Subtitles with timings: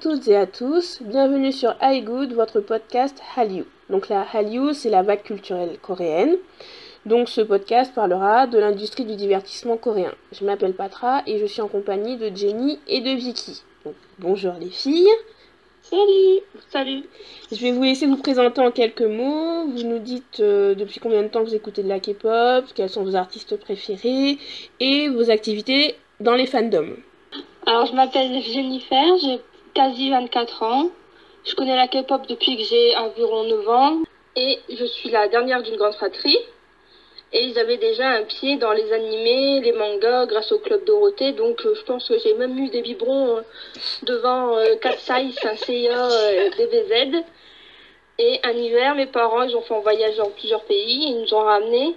[0.00, 3.64] toutes et à tous, bienvenue sur iGood, votre podcast Hallyu.
[3.90, 6.36] Donc la Hallyu, c'est la vague culturelle coréenne.
[7.04, 10.12] Donc ce podcast parlera de l'industrie du divertissement coréen.
[10.30, 13.62] Je m'appelle Patra et je suis en compagnie de Jenny et de Vicky.
[13.84, 15.08] Donc, bonjour les filles.
[15.82, 17.02] Salut Salut
[17.50, 19.66] Je vais vous laisser vous présenter en quelques mots.
[19.66, 23.02] Vous nous dites euh, depuis combien de temps vous écoutez de la K-pop, quels sont
[23.02, 24.38] vos artistes préférés
[24.78, 26.94] et vos activités dans les fandoms.
[27.66, 29.40] Alors, je m'appelle Jennifer, j'ai
[29.78, 30.90] quasi 24 ans.
[31.44, 33.98] Je connais la K-pop depuis que j'ai environ 9 ans.
[34.34, 36.38] Et je suis la dernière d'une grande fratrie.
[37.32, 41.30] Et ils avaient déjà un pied dans les animés, les mangas, grâce au Club Dorothée.
[41.32, 43.42] Donc, euh, je pense que j'ai même eu des biberons euh,
[44.02, 47.22] devant euh, 4 Size, un CIA, euh, DBZ.
[48.18, 51.04] Et un hiver, mes parents, ils ont fait un voyage dans plusieurs pays.
[51.10, 51.94] Ils nous ont ramené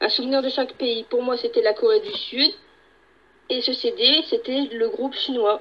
[0.00, 1.02] un souvenir de chaque pays.
[1.10, 2.52] Pour moi, c'était la Corée du Sud.
[3.50, 5.60] Et ce CD, c'était le groupe chinois.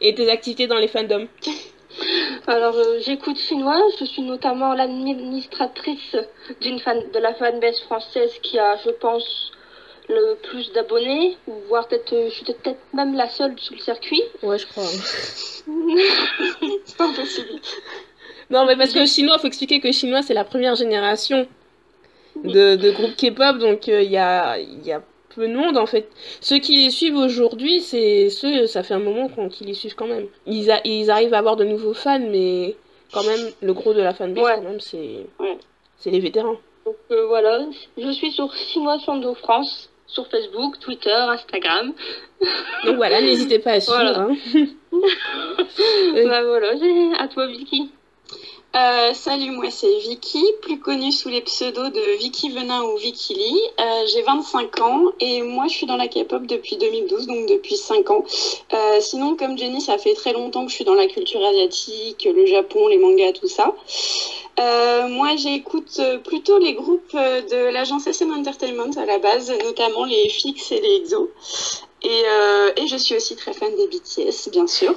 [0.00, 1.28] Et tes activités dans les fandoms
[2.46, 3.80] Alors, euh, j'écoute chinois.
[3.98, 6.16] Je suis notamment l'administratrice
[6.60, 9.50] d'une fan de la fanbase française qui a, je pense,
[10.08, 13.80] le plus d'abonnés, ou voire peut-être, euh, je suis peut-être même la seule sur le
[13.80, 14.22] circuit.
[14.42, 14.84] Ouais, je crois.
[16.84, 17.60] C'est pas possible.
[18.50, 21.48] Non, mais parce que chinois, faut expliquer que chinois, c'est la première génération
[22.44, 25.02] de, de groupes K-pop, donc il y, a, y a
[25.36, 26.08] peu de monde en fait.
[26.40, 29.94] Ceux qui les suivent aujourd'hui, c'est ceux, ça fait un moment qu'on- qu'ils les suivent
[29.94, 30.26] quand même.
[30.46, 32.74] Ils, a- ils arrivent à avoir de nouveaux fans, mais
[33.12, 34.54] quand même, le gros de la fanbase, Ouais.
[34.56, 35.56] quand même, c'est Ouais.
[36.06, 36.56] les vétérans.
[36.84, 37.64] Donc euh, voilà,
[37.98, 41.92] je suis sur Chinois Fando France, sur Facebook, Twitter, Instagram.
[42.84, 43.98] Donc voilà, n'hésitez pas à suivre.
[43.98, 44.28] Voilà.
[44.30, 44.36] hein.
[46.28, 46.72] Bah voilà,
[47.18, 47.90] à toi Vicky.
[48.76, 53.32] Euh, salut, moi c'est Vicky, plus connue sous les pseudos de Vicky Venin ou Vicky
[53.32, 53.60] Lee.
[53.80, 57.78] Euh, J'ai 25 ans et moi je suis dans la K-pop depuis 2012, donc depuis
[57.78, 58.22] 5 ans.
[58.74, 62.28] Euh, sinon, comme Jenny, ça fait très longtemps que je suis dans la culture asiatique,
[62.30, 63.74] le Japon, les mangas, tout ça.
[65.08, 70.72] Moi j'écoute plutôt les groupes de l'agence SM Entertainment à la base, notamment les Fix
[70.72, 71.30] et les EXO.
[72.02, 74.94] Et, je suis aussi très fan des BTS, bien sûr.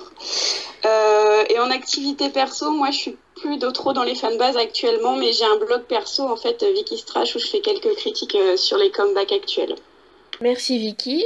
[1.49, 5.33] Et en activité perso, moi je suis plus de trop dans les fanbases actuellement, mais
[5.33, 8.77] j'ai un blog perso en fait, Vicky Strash, où je fais quelques critiques euh, sur
[8.77, 9.75] les comebacks actuels.
[10.41, 11.25] Merci Vicky.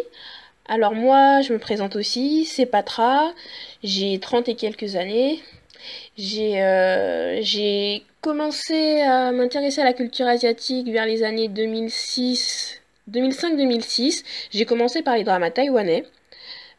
[0.65, 3.33] Alors moi, je me présente aussi, c'est Patra,
[3.83, 5.41] j'ai 30 et quelques années.
[6.17, 12.81] J'ai euh, j'ai commencé à m'intéresser à la culture asiatique vers les années 2006,
[13.11, 14.23] 2005-2006.
[14.51, 16.05] J'ai commencé par les dramas taïwanais.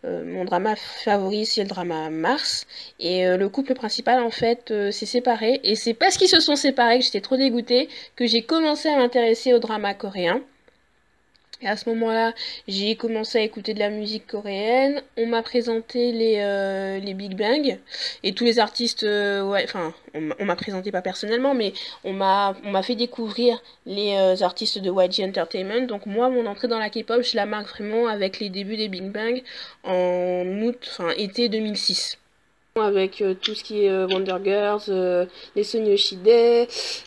[0.04, 2.66] Euh, mon drama favori, c'est le drama Mars.
[3.00, 5.60] Et euh, le couple principal, en fait, euh, s'est séparé.
[5.64, 8.96] Et c'est parce qu'ils se sont séparés que j'étais trop dégoûtée que j'ai commencé à
[8.98, 10.42] m'intéresser au drama coréen.
[11.64, 12.34] Et à ce moment-là,
[12.68, 15.02] j'ai commencé à écouter de la musique coréenne.
[15.16, 17.78] On m'a présenté les, euh, les Big Bang
[18.22, 19.02] et tous les artistes.
[19.04, 21.72] euh, enfin, on m'a- présenté pas personnellement, mais
[22.04, 25.86] on m'a fait découvrir les euh, artistes de YG Entertainment.
[25.86, 28.88] Donc moi, mon entrée dans la K-pop, je la marque vraiment avec les débuts des
[28.88, 29.42] Big Bang
[29.82, 32.18] en août, enfin été 2006.
[32.76, 35.26] Avec tout ce qui est Wonder Girls, euh,
[35.56, 36.28] les Son Yoshide,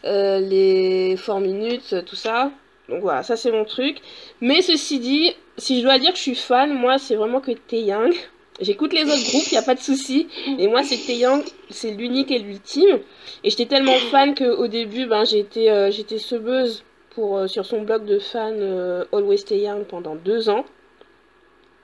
[0.05, 2.51] euh, les 4 Minutes, tout ça.
[2.89, 3.97] Donc voilà, ça c'est mon truc.
[4.41, 7.51] Mais ceci dit, si je dois dire que je suis fan, moi c'est vraiment que
[7.51, 8.13] Taeyang.
[8.59, 10.27] J'écoute les autres groupes, y a pas de souci.
[10.57, 12.99] Et moi c'est Taeyang, c'est l'unique et l'ultime.
[13.43, 17.81] Et j'étais tellement fan qu'au début, ben j'étais euh, j'étais sebeuse pour euh, sur son
[17.81, 20.63] blog de fans euh, Always Taeyang pendant deux ans.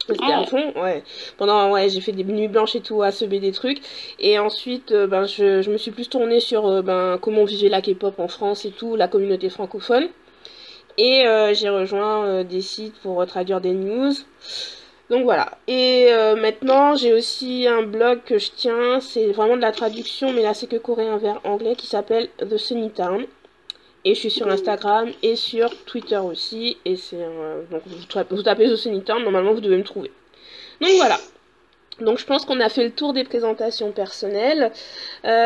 [0.08, 0.46] C'était à Ah.
[0.46, 1.02] fond, ouais.
[1.38, 3.80] Pendant, ouais, j'ai fait des nuits blanches et tout à seber des trucs.
[4.20, 7.82] Et ensuite, euh, ben, je, je me suis plus tournée sur ben, comment vivait la
[7.82, 10.10] K-pop en France et tout, la communauté francophone.
[10.98, 14.14] Et euh, j'ai rejoint euh, des sites pour traduire des news.
[15.10, 15.58] Donc voilà.
[15.68, 19.00] Et euh, maintenant, j'ai aussi un blog que je tiens.
[19.00, 22.58] C'est vraiment de la traduction, mais là, c'est que coréen vers anglais qui s'appelle The
[22.58, 23.26] Sunny Town.
[24.06, 26.78] Et je suis sur Instagram et sur Twitter aussi.
[26.86, 27.26] Et c'est
[27.72, 30.12] donc vous, tapez The Sunny Town, normalement vous devez me trouver.
[30.82, 31.18] Donc voilà.
[32.02, 34.74] Donc je pense qu'on a fait le tour des présentations personnelles.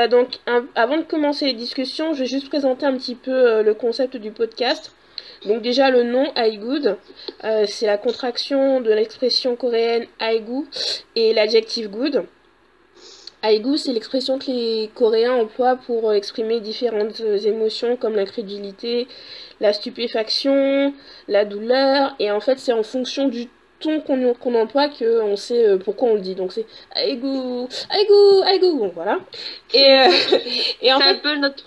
[0.09, 0.39] Donc
[0.73, 4.31] avant de commencer les discussions, je vais juste présenter un petit peu le concept du
[4.31, 4.91] podcast.
[5.45, 6.97] Donc déjà le nom iGood,
[7.43, 10.65] euh, c'est la contraction de l'expression coréenne Aigu
[11.15, 12.25] et l'adjectif good.
[13.43, 19.07] Aigu, c'est l'expression que les Coréens emploient pour exprimer différentes émotions comme l'incrédulité,
[19.59, 20.93] la stupéfaction,
[21.27, 22.15] la douleur.
[22.19, 23.47] Et en fait, c'est en fonction du
[23.79, 26.35] ton qu'on qu'on emploie qu'on sait euh, pourquoi on le dit.
[26.35, 26.65] Donc c'est
[26.95, 28.77] Aigu, Aigu, Aigu.
[28.77, 29.19] Bon, voilà.
[29.73, 30.07] Et, euh,
[30.81, 31.63] et en C'est un fait, peu notre.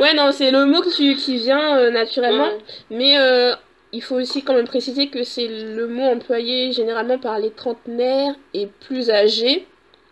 [0.00, 2.48] ouais, non, c'est le mot qui, qui vient euh, naturellement.
[2.48, 2.58] Ouais.
[2.90, 3.54] Mais euh,
[3.92, 8.34] il faut aussi quand même préciser que c'est le mot employé généralement par les trentenaires
[8.54, 9.66] et plus âgés.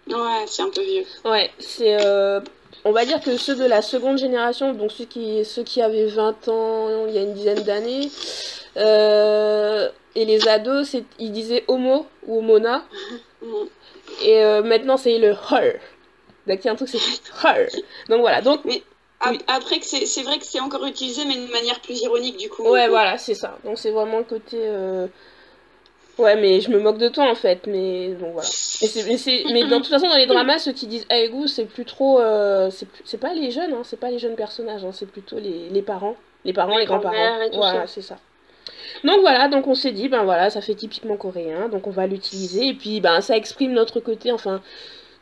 [0.08, 1.04] Ouais, c'est un peu vieux.
[1.24, 1.96] Ouais, c'est.
[2.88, 6.06] On va dire que ceux de la seconde génération, donc ceux qui, ceux qui avaient
[6.06, 8.10] 20 ans il y a une dizaine d'années,
[8.76, 12.84] euh, et les ados, ils disaient homo ou homona,
[14.22, 15.78] et euh, maintenant c'est le her.
[16.46, 16.98] Donc il y a un truc, c'est
[17.44, 17.68] her.
[18.08, 18.60] Donc voilà, donc.
[19.20, 19.40] Ap- Oui.
[19.48, 22.48] Après, que c'est c'est vrai que c'est encore utilisé, mais d'une manière plus ironique, du
[22.48, 22.62] coup.
[22.62, 23.58] Ouais, voilà, c'est ça.
[23.64, 24.58] Donc c'est vraiment le côté.
[24.60, 25.06] euh,
[26.18, 28.48] Ouais, mais je me moque de toi en fait, mais bon voilà.
[28.82, 31.64] Mais, mais, mais dans de toute façon, dans les dramas, ceux qui disent Aegu, c'est
[31.64, 32.20] plus trop.
[32.20, 32.70] euh,
[33.04, 35.82] C'est, pas les jeunes, hein, c'est pas les jeunes personnages, hein, c'est plutôt les, les
[35.82, 36.16] parents.
[36.44, 37.48] Les parents, les, Les grands-parents.
[37.54, 38.18] Voilà, c'est ça.
[39.04, 42.06] Donc voilà, donc on s'est dit, ben voilà, ça fait typiquement coréen, donc on va
[42.06, 44.60] l'utiliser, et puis ben ça exprime notre côté, enfin,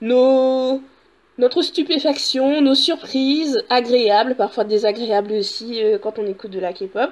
[0.00, 0.80] nos.
[1.38, 7.10] Notre stupéfaction, nos surprises, agréables, parfois désagréables aussi, euh, quand on écoute de la K-pop.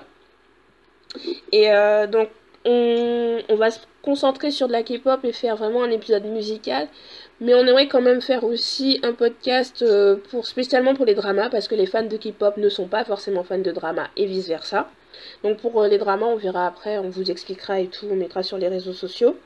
[1.53, 2.31] Et euh, donc,
[2.65, 6.89] on, va se concentrer sur de la K-pop et faire vraiment un épisode musical.
[7.41, 11.51] Mais on aimerait quand même faire aussi un podcast euh, pour, spécialement pour les dramas,
[11.51, 14.89] parce que les fans de K-pop ne sont pas forcément fans de dramas et vice-versa.
[15.43, 18.43] Donc pour euh, les dramas, on verra après, on vous expliquera et tout, on mettra
[18.43, 19.37] sur les réseaux sociaux.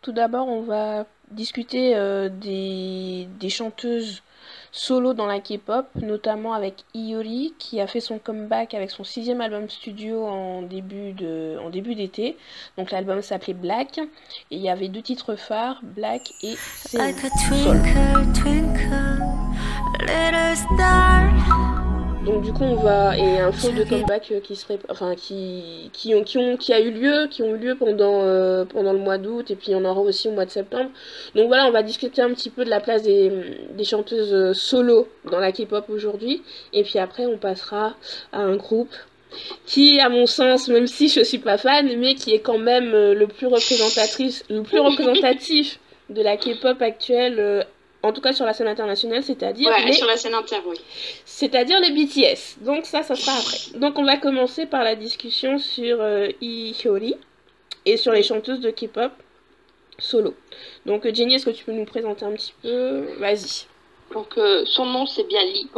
[0.00, 4.22] Tout d'abord, on va discuter euh, des chanteuses
[4.72, 9.40] solo dans la K-pop, notamment avec Iori qui a fait son comeback avec son sixième
[9.40, 12.36] album studio en début de en début d'été.
[12.76, 13.98] Donc l'album s'appelait Black.
[14.50, 16.56] Et il y avait deux titres phares, Black et
[16.92, 17.16] Like
[22.28, 25.88] Donc du coup on va et un show de comeback euh, qui serait enfin qui
[25.94, 28.92] qui ont qui ont qui a eu lieu qui ont eu lieu pendant euh, pendant
[28.92, 30.90] le mois d'août et puis y en aura aussi au mois de septembre.
[31.34, 33.32] Donc voilà, on va discuter un petit peu de la place des,
[33.72, 36.42] des chanteuses euh, solo dans la K-pop aujourd'hui
[36.74, 37.94] et puis après on passera
[38.32, 38.94] à un groupe
[39.64, 42.90] qui à mon sens même si je suis pas fan mais qui est quand même
[42.90, 47.64] le plus représentatrice le plus représentatif de la K-pop actuelle
[48.08, 50.76] en tout cas sur la scène internationale, c'est-à-dire Ouais, les sur la scène inter, oui.
[51.24, 52.62] c'est-à-dire les BTS.
[52.62, 53.78] Donc ça, ça sera après.
[53.78, 59.12] Donc on va commencer par la discussion sur euh, et sur les chanteuses de K-pop
[59.98, 60.34] solo.
[60.86, 63.06] Donc euh, Jenny, est-ce que tu peux nous présenter un petit peu?
[63.18, 63.66] Vas-y.
[64.12, 65.68] Donc euh, son nom c'est bien Lee.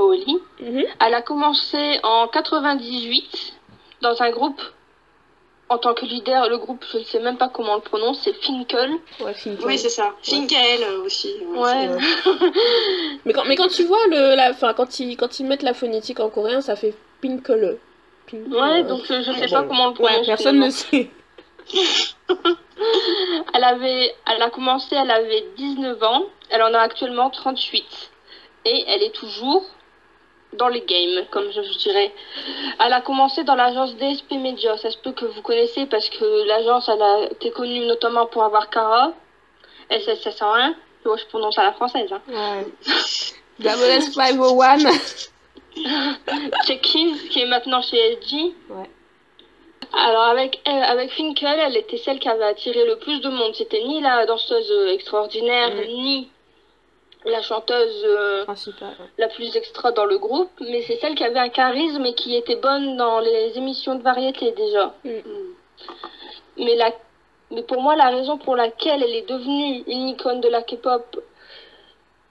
[0.61, 0.85] Mhm.
[1.05, 3.55] Elle a commencé en 98
[4.03, 4.61] dans un groupe
[5.71, 6.49] en tant que leader.
[6.51, 8.91] Le groupe, je ne sais même pas comment on le prononce, c'est Finkel.
[9.21, 9.67] Ouais, Finkel.
[9.67, 10.15] Oui, c'est ça.
[10.23, 11.33] Finkael euh, aussi.
[11.55, 11.89] Ouais.
[13.25, 15.73] mais, quand, mais quand tu vois le, la, fin, quand ils, quand ils mettent la
[15.75, 16.95] phonétique en coréen, ça fait.
[17.23, 17.79] Pinkele.
[18.33, 19.53] Ouais, donc euh, je ne sais Bon.
[19.55, 20.19] pas comment on le prononce.
[20.19, 21.11] Ouais, personne ne sait.
[23.53, 26.23] Elle avait, elle a commencé, elle avait 19 ans.
[26.49, 27.85] Elle en a actuellement 38.
[28.65, 29.65] Et elle est toujours
[30.55, 32.13] dans les games, comme je, je dirais.
[32.79, 34.77] Elle a commencé dans l'agence DSP Media.
[34.79, 38.43] Ça se peut que vous connaissez parce que l'agence, elle a été connue notamment pour
[38.45, 39.13] avoir Cara,
[39.91, 40.75] SS701.
[41.07, 42.11] Ouais, je prononce à la française.
[42.13, 42.21] Hein.
[42.29, 42.67] Ouais.
[43.59, 44.79] Double S 501.
[46.67, 48.55] Check-in, qui est maintenant chez SG.
[48.71, 48.91] Ouais.
[49.93, 53.55] Alors avec elle, avec Finkel, elle était celle qui avait attiré le plus de monde.
[53.55, 55.81] C'était ni la danseuse euh, extraordinaire, Mm.
[55.89, 56.29] ni
[57.25, 58.89] la chanteuse euh, Principal.
[58.89, 59.07] ouais.
[59.19, 62.35] la plus extra dans le groupe, mais c'est celle qui avait un charisme et qui
[62.35, 64.95] était bonne dans les émissions de variété déjà.
[65.05, 65.11] Mm.
[66.59, 66.93] Mais, la,
[67.51, 71.23] mais pour moi, la raison pour laquelle elle est devenue une icône de la K-pop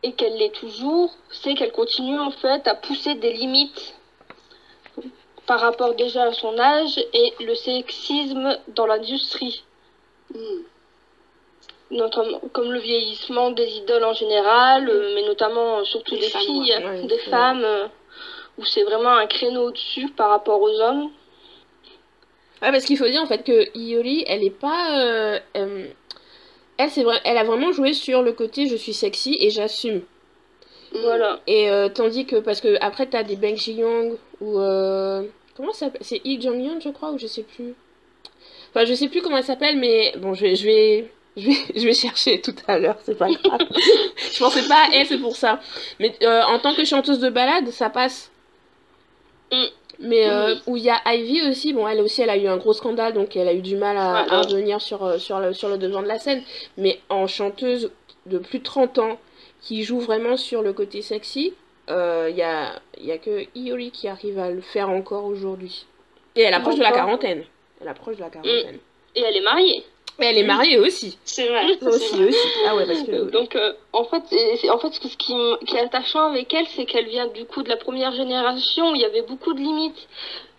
[0.03, 3.95] et qu'elle l'est toujours, c'est qu'elle continue en fait à pousser des limites
[5.45, 9.63] par rapport déjà à son âge et le sexisme dans l'industrie,
[10.31, 10.61] Mm.
[11.91, 16.27] Notamment comme le vieillissement des idoles en général, euh, mais notamment euh, surtout Des des
[16.29, 17.03] femmes, filles, ouais.
[17.07, 17.85] Des femmes, euh,
[18.57, 21.09] où c'est vraiment un créneau au-dessus par rapport aux hommes.
[22.61, 24.99] Ouais, parce qu'il faut dire en fait que Iori, elle est pas.
[24.99, 25.87] euh, euh,
[26.77, 30.01] elle, c'est vrai, elle a vraiment joué sur le côté je suis sexy et j'assume.
[30.93, 30.99] Mm.
[31.01, 31.39] Voilà.
[31.47, 34.59] Et euh, tandis que, parce que après t'as des Bang Ji-young ou.
[34.59, 35.23] euh,
[35.55, 36.01] comment ça s'appelle?
[36.03, 37.73] C'est Lee Jong-yeon, je crois, ou je sais plus.
[38.69, 40.55] Enfin, je sais plus comment elle s'appelle, mais bon, je vais.
[40.55, 41.11] Je vais...
[41.37, 43.59] Je vais, je vais chercher tout à l'heure, c'est pas grave.
[44.33, 45.59] je pensais pas à elle, c'est pour ça.
[45.99, 48.31] Mais euh, en tant que chanteuse de balade, ça passe.
[49.51, 49.63] Mm.
[50.01, 50.61] Mais euh, Oui.
[50.67, 53.11] où il y a Ivy aussi, bon elle aussi elle a eu un gros scandale
[53.13, 54.45] donc elle a eu du mal à, Ouais, à ouais.
[54.47, 56.41] revenir sur, euh, sur, le, sur le devant de la scène.
[56.77, 57.91] Mais en chanteuse
[58.25, 59.17] de plus de 30 ans
[59.61, 61.53] qui joue vraiment sur le côté sexy,
[61.89, 65.25] euh, il y, a, il y a que Iori qui arrive à le faire encore
[65.25, 65.85] aujourd'hui.
[66.37, 67.43] Et elle approche de la quarantaine.
[67.81, 68.77] Elle approche de la quarantaine.
[69.15, 69.83] Et elle est mariée.
[70.21, 71.17] Et elle est mariée aussi.
[71.23, 71.65] C'est vrai.
[71.81, 72.27] Aussi, vrai.
[72.29, 72.47] aussi.
[72.67, 73.29] Ah ouais, parce que.
[73.31, 74.23] Donc, euh, en fait,
[74.69, 75.33] en fait, ce qui,
[75.75, 79.01] est attachant avec elle, c'est qu'elle vient du coup de la première génération où il
[79.01, 80.07] y avait beaucoup de limites.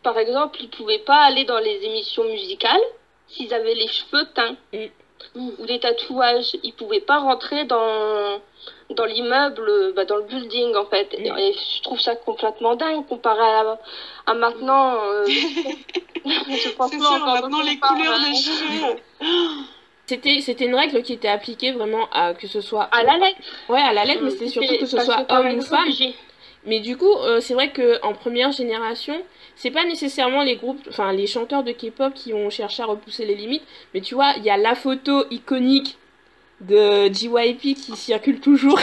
[0.03, 2.81] Par exemple, ils pouvaient pas aller dans les émissions musicales
[3.29, 4.57] s'ils avaient les cheveux teints
[5.35, 5.51] Mm.
[5.59, 6.57] ou des tatouages.
[6.63, 8.41] Ils pouvaient pas rentrer dans
[8.97, 11.15] dans l'immeuble, bah, dans le building en fait.
[11.19, 11.39] Mm.
[11.39, 13.79] Et je trouve ça complètement dingue comparé à,
[14.27, 14.97] à maintenant.
[15.05, 15.25] euh,
[16.25, 18.97] je C'est franchement, ça, quand maintenant les couleurs de cheveux.
[20.07, 23.39] C'était, c'était une règle qui était appliquée vraiment à que ce soit À la lettre.
[23.69, 25.83] ouais à la lettre, mais c'était surtout que ce soit homme ou femme.
[25.85, 26.15] obligé.
[26.67, 29.17] Mais du coup, euh, c'est vrai que en première génération,
[29.55, 33.25] c'est pas nécessairement les groupes, enfin les chanteurs de K-pop qui ont cherché à repousser
[33.25, 33.63] les limites,
[33.95, 35.97] mais tu vois, il y a la photo iconique
[36.61, 38.79] de JYP qui circule toujours.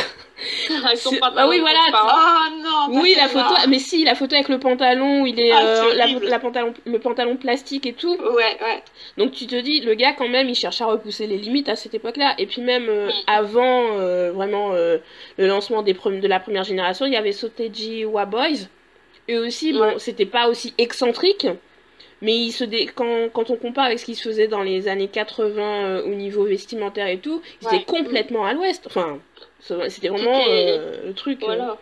[0.86, 2.12] Avec son C'est- pantalon ah oui, voilà, transparent.
[2.48, 5.52] Oh non oui, la photo, mais si, la photo avec le pantalon, où il est
[5.52, 8.16] Ah, euh, la- pantalon, le pantalon plastique et tout.
[8.16, 8.84] Ouais, ouais.
[9.18, 11.76] Donc tu te dis, le gars quand même, il cherche à repousser les limites à
[11.76, 12.36] cette époque-là.
[12.38, 15.02] Et puis même euh, avant euh, vraiment le
[15.48, 18.68] lancement des de la première génération, il y avait Soteji Wa Boys.
[19.30, 21.48] Eux aussi, bon, c'était pas aussi excentrique,
[22.22, 24.88] mais ils se dé- quand, quand on compare avec ce qui se faisait dans les
[24.88, 27.76] années 80 euh, au niveau vestimentaire et tout, ils Ouais.
[27.78, 28.84] étaient complètement à l'ouest.
[28.88, 29.20] Enfin,
[29.90, 31.44] c'était vraiment euh, le truc.
[31.44, 31.78] euh, Voilà.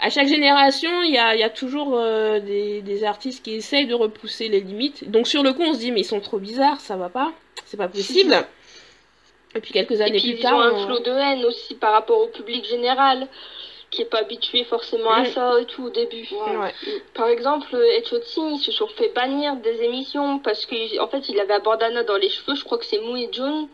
[0.00, 1.96] à chaque génération, il y a, il y a toujours
[2.40, 5.10] des, des artistes qui essayent de repousser les limites.
[5.10, 7.32] Donc sur le coup, on se dit, mais ils sont trop bizarres, ça va pas,
[7.66, 8.34] c'est pas possible.
[9.54, 11.44] Et puis quelques Et années puis plus ils tard, ont un on- flot de haine
[11.44, 13.26] aussi par rapport au public général,
[13.90, 15.26] qui est pas habitué forcément à Mm.
[15.26, 16.26] ça et tout au début.
[16.32, 16.72] Ouais.
[17.14, 21.54] Par exemple, Etchoti, ils se sont fait bannir des émissions parce qu'en fait, il avait
[21.54, 23.66] un bandana dans les cheveux, je crois que c'est Mou et June.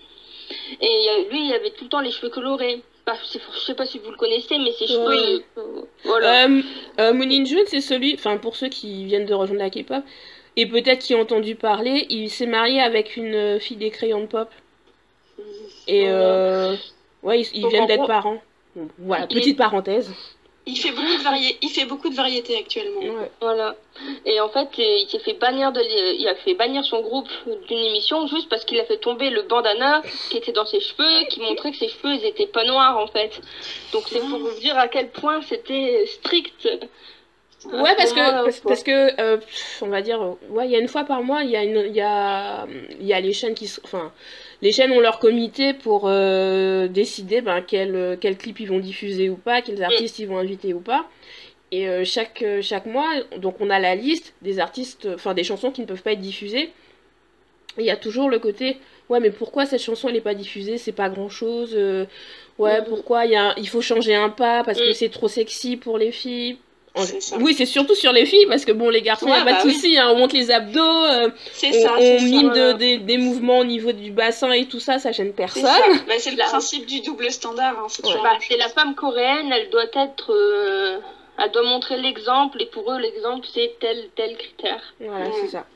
[0.80, 2.82] Et lui, il avait tout le temps les cheveux colorés.
[3.04, 5.44] Bah, je sais pas si vous le connaissez, mais ses cheveux, Ouais.
[5.58, 6.46] euh, voilà.
[6.48, 6.62] Euh,
[6.98, 10.02] euh, Moon In June, c'est celui, enfin pour ceux qui viennent de rejoindre la K-pop,
[10.56, 14.22] et peut-être qui ont entendu parler, il s'est marié avec une euh, fille des crayons
[14.22, 14.48] de pop.
[15.86, 16.74] Et euh,
[17.22, 18.40] ouais, ils, viennent en d'être parents.
[18.98, 20.12] Voilà, petite parenthèse.
[20.68, 21.58] Il fait beaucoup de variétés.
[21.62, 23.00] Il fait beaucoup de variétés actuellement.
[23.00, 23.30] Ouais.
[23.40, 23.76] Voilà.
[24.24, 25.80] Et en fait, il s'est fait bannir de,
[26.18, 27.28] il a fait bannir son groupe
[27.68, 31.26] d'une émission juste parce qu'il a fait tomber le bandana qui était dans ses cheveux,
[31.28, 33.40] qui montrait que ses cheveux ils étaient pas noirs en fait.
[33.92, 36.68] Donc c'est pour vous dire à quel point c'était strict.
[37.72, 39.38] Ouais, ce parce que, parce, que euh,
[39.82, 41.84] on va dire, ouais, il y a une fois par mois, il y a une,
[41.88, 42.66] il y a,
[43.00, 44.12] il y a les chaînes qui, enfin,
[44.62, 49.28] les chaînes ont leur comité pour euh, décider ben, quel, quel clip ils vont diffuser
[49.28, 51.06] ou pas, quels artistes ils vont inviter ou pas.
[51.72, 55.44] Et euh, chaque, euh, chaque mois, donc on a la liste des artistes, enfin des
[55.44, 56.70] chansons qui ne peuvent pas être diffusées.
[57.78, 58.78] Et Il y a toujours le côté,
[59.10, 60.78] ouais, mais pourquoi cette chanson elle est pas diffusée?
[60.78, 61.74] C'est pas grand chose.
[62.58, 62.86] ouais, Mhm.
[62.88, 64.94] pourquoi il y a, il faut changer un pas parce que Mm.
[64.94, 66.56] c'est trop sexy pour les filles?
[67.40, 69.52] Oui, c'est surtout sur les filles, parce que bon, les garçons, il Ouais, a pas
[69.54, 69.74] bah de oui.
[69.74, 71.30] souci, hein, on monte les abdos, euh, on,
[71.72, 72.24] ça, on c'est ça.
[72.24, 72.72] mime de- voilà.
[72.74, 75.62] des, des mouvements au niveau du bassin et tout ça, ça gêne personne.
[75.64, 77.78] Bah, c'est le principe du double standard.
[77.78, 78.10] hein, c'est Ouais.
[78.12, 80.98] toujours Bah, la c'est la femme coréenne, elle doit être, euh,
[81.42, 84.82] elle doit montrer l'exemple et pour eux l'exemple c'est tel tel critère.
[85.00, 85.32] Voilà, Ouais.
[85.42, 85.66] c'est ça.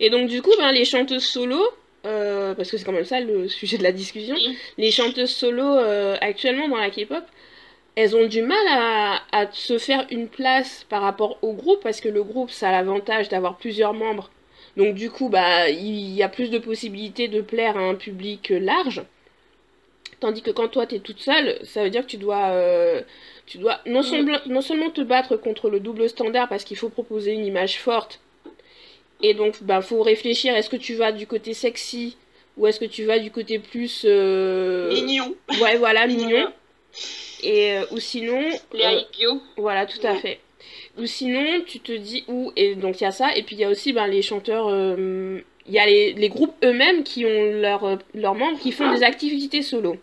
[0.00, 1.60] Et donc, du coup, ben, les chanteuses solo,
[2.06, 4.56] euh, parce que c'est quand même ça le sujet de la discussion, Oui.
[4.78, 7.22] les chanteuses solo euh, actuellement dans la K-pop,
[7.96, 12.00] elles ont du mal à, à se faire une place par rapport au groupe, parce
[12.00, 14.30] que le groupe, ça a l'avantage d'avoir plusieurs membres.
[14.76, 18.48] Donc, du coup, bah, il y a plus de possibilités de plaire à un public
[18.50, 19.02] large.
[20.20, 23.02] Tandis que quand toi, t'es toute seule, ça veut dire que tu dois, euh,
[23.46, 26.88] tu dois non, seulement- non seulement te battre contre le double standard, parce qu'il faut
[26.88, 28.20] proposer une image forte,
[29.22, 32.16] et donc, bah, faut réfléchir, est-ce que tu vas du côté sexy,
[32.56, 34.02] ou est-ce que tu vas du côté plus...
[34.04, 35.34] euh, Mignon.
[35.62, 36.48] Ouais, voilà, mignon.
[37.42, 38.42] Et, euh, ou sinon...
[38.72, 39.42] Les euh, Haikyo.
[39.56, 40.40] voilà, tout à fait.
[40.98, 43.36] Ou sinon, tu te dis où et donc il y a ça.
[43.36, 46.28] Et puis il y a aussi ben, les chanteurs euh, il y a les, les
[46.28, 47.52] groupes eux-mêmes qui ont
[48.14, 49.96] leurs membres qui font des activités solo.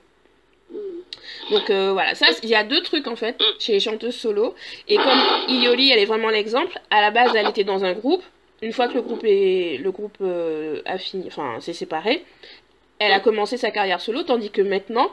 [1.49, 4.55] Donc euh, voilà, ça il y a deux trucs en fait chez les chanteuses solo.
[4.87, 5.19] Et comme
[5.49, 8.23] Ioli, elle est vraiment l'exemple, à la base elle était dans un groupe,
[8.61, 12.23] une fois que le groupe est le groupe euh, a fini enfin s'est séparé,
[12.99, 15.09] elle a commencé sa carrière solo tandis que maintenant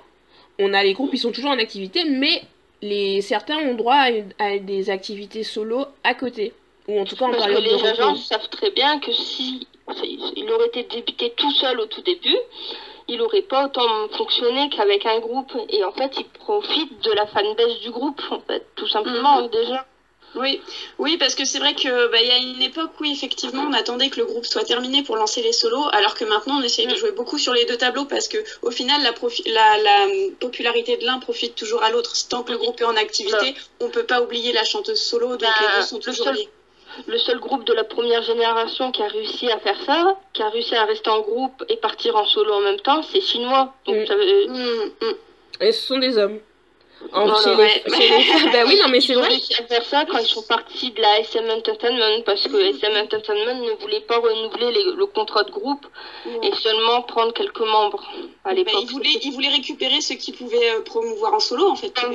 [0.59, 2.43] on a les groupes ils sont toujours en activité mais
[2.83, 6.53] les certains ont droit à, une- à des activités solo à côté
[6.87, 9.67] ou en tout cas en Parce que période les agences savent très bien que si
[10.37, 12.37] il aurait été débuté tout seul au tout début,
[13.09, 15.53] il aurait pas autant fonctionné qu'avec un groupe.
[15.71, 19.49] Et en fait, il profite de la fanbase du groupe, en fait, tout simplement, Mhm.
[19.49, 19.87] déjà.
[20.35, 20.61] Oui,
[20.99, 23.73] oui, parce que c'est vrai que bah, il y a une époque où effectivement on
[23.73, 26.87] attendait que le groupe soit terminé pour lancer les solos, alors que maintenant on essaye
[26.87, 26.97] de Mm.
[26.97, 30.35] jouer beaucoup sur les deux tableaux parce que au final la, profi- la, la hum,
[30.39, 32.13] popularité de l'un profite toujours à l'autre.
[32.29, 35.41] Tant que le groupe est en activité, on peut pas oublier la chanteuse solo, donc
[35.41, 36.49] Bah, les deux sont le toujours seul- liés.
[37.07, 40.49] Le seul groupe de la première génération qui a réussi à faire ça, qui a
[40.51, 43.73] réussi à rester en groupe et partir en solo en même temps, c'est chinois.
[43.87, 44.07] Donc, Mm.
[44.07, 44.47] ça veut-.
[45.61, 46.41] Et ce sont des hommes.
[47.12, 47.83] En, chez les- ouais.
[47.87, 49.28] chez les- bah oui, non, mais c'est Ils ont vrai.
[49.31, 52.97] réussi à faire ça quand ils sont partis de la SM Entertainment parce que SM
[52.97, 55.87] Entertainment ne voulait pas renouveler les- le contrat de groupe
[56.43, 58.02] et seulement prendre quelques membres
[58.45, 58.75] à Bah, l'époque.
[58.83, 61.93] il, voulait, il voulait récupérer ceux qui pouvaient euh, promouvoir en solo, en fait.
[62.02, 62.07] Ah,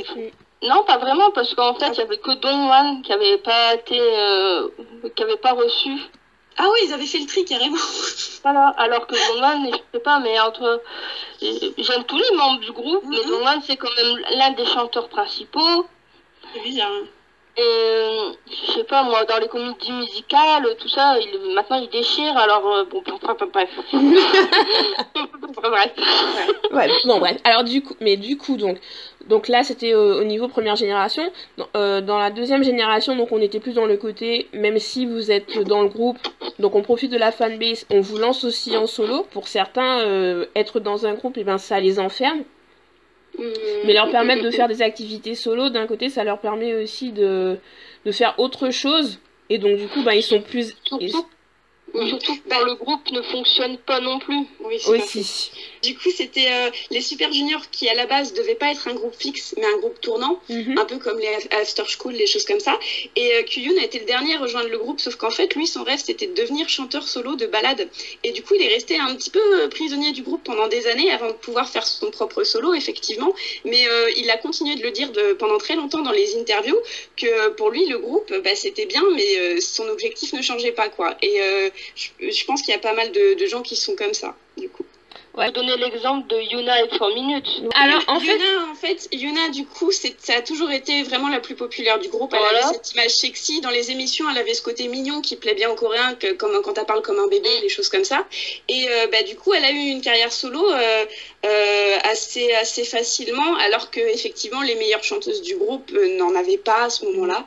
[0.64, 3.76] Non, pas vraiment, parce qu'en fait, il y avait que Don Juan qui avait pas
[3.76, 4.68] été, euh,
[5.16, 5.92] qui avait pas reçu.
[6.58, 7.78] Ah ouais, ils avaient fait le tri carrément.
[8.44, 8.74] Voilà.
[8.78, 10.78] Alors que Don Juan, je sais pas, mais entre, euh,
[11.78, 13.30] j'aime tous les membres du groupe, mais Mhm.
[13.30, 15.86] Don Juan, c'est quand même l'un des chanteurs principaux.
[16.54, 16.92] C'est bizarre.
[16.92, 17.06] hein.
[17.56, 18.32] Et euh,
[18.68, 22.68] je sais pas, moi, dans les comédies musicales, tout ça, il, maintenant il déchire, alors
[22.68, 23.38] euh, bon, bref.
[23.54, 23.70] bref.
[25.64, 25.92] bref.
[26.72, 27.38] Ouais, bon bref.
[27.44, 28.80] Alors du coup, mais du coup donc,
[29.28, 31.24] donc là c'était au, au niveau première génération.
[31.58, 35.06] Dans, euh, dans la deuxième génération, donc on était plus dans le côté, même si
[35.06, 36.18] vous êtes dans le groupe,
[36.60, 39.26] donc on profite de la fanbase, on vous lance aussi en solo.
[39.32, 42.44] Pour certains, euh, être dans un groupe, et ben ça les enferme.
[43.86, 47.58] Mais leur permettre de faire des activités solo, d'un côté, ça leur permet aussi de,
[48.06, 49.20] de faire autre chose.
[49.50, 51.26] Et donc du coup, ben ils sont plus Surtout,
[51.94, 54.46] surtout que quand le groupe ne fonctionne pas non plus.
[54.62, 55.52] Oui, aussi.
[55.82, 58.94] Du coup, c'était euh, les Super Juniors qui, à la base, devaient pas être un
[58.94, 60.78] groupe fixe, mais un groupe tournant, Mhm.
[60.78, 62.80] un peu comme les Af- After School, les choses comme ça.
[63.16, 65.68] Et euh, Kyun a été le dernier à rejoindre le groupe, sauf qu'en fait, lui,
[65.68, 67.88] son rêve, c'était de devenir chanteur solo de balade.
[68.24, 70.88] Et du coup, il est resté un petit peu euh, prisonnier du groupe pendant des
[70.88, 73.34] années avant de pouvoir faire son propre solo, effectivement.
[73.66, 76.78] Mais euh, il a continué de le dire de, pendant très longtemps dans les interviews
[77.18, 80.90] que pour lui, le groupe, bah, c'était bien, mais euh, son objectif ne changeait pas,
[80.90, 81.16] quoi.
[81.22, 84.14] Et euh, je, pense qu'il y a pas mal de, de gens qui sont comme
[84.14, 84.86] ça, du coup.
[85.36, 87.48] On peut donner l'exemple de Yuna et 3 minutes.
[87.74, 91.40] Alors en fait, Yuna, en fait, Yuna, du coup, ça a toujours été vraiment la
[91.40, 92.32] plus populaire du groupe.
[92.34, 92.68] Elle Voilà.
[92.68, 93.60] avait cette image sexy.
[93.62, 96.62] Dans les émissions, elle avait ce côté mignon qui plaît bien aux Coréens, que, comme
[96.62, 98.28] quand elle parle comme un bébé, des choses comme ça.
[98.70, 101.06] Et euh, bah, du coup, elle a eu une carrière solo euh,
[101.46, 106.58] euh, assez, assez facilement, alors que effectivement, les meilleures chanteuses du groupe euh, n'en avaient
[106.58, 107.44] pas à ce moment-là.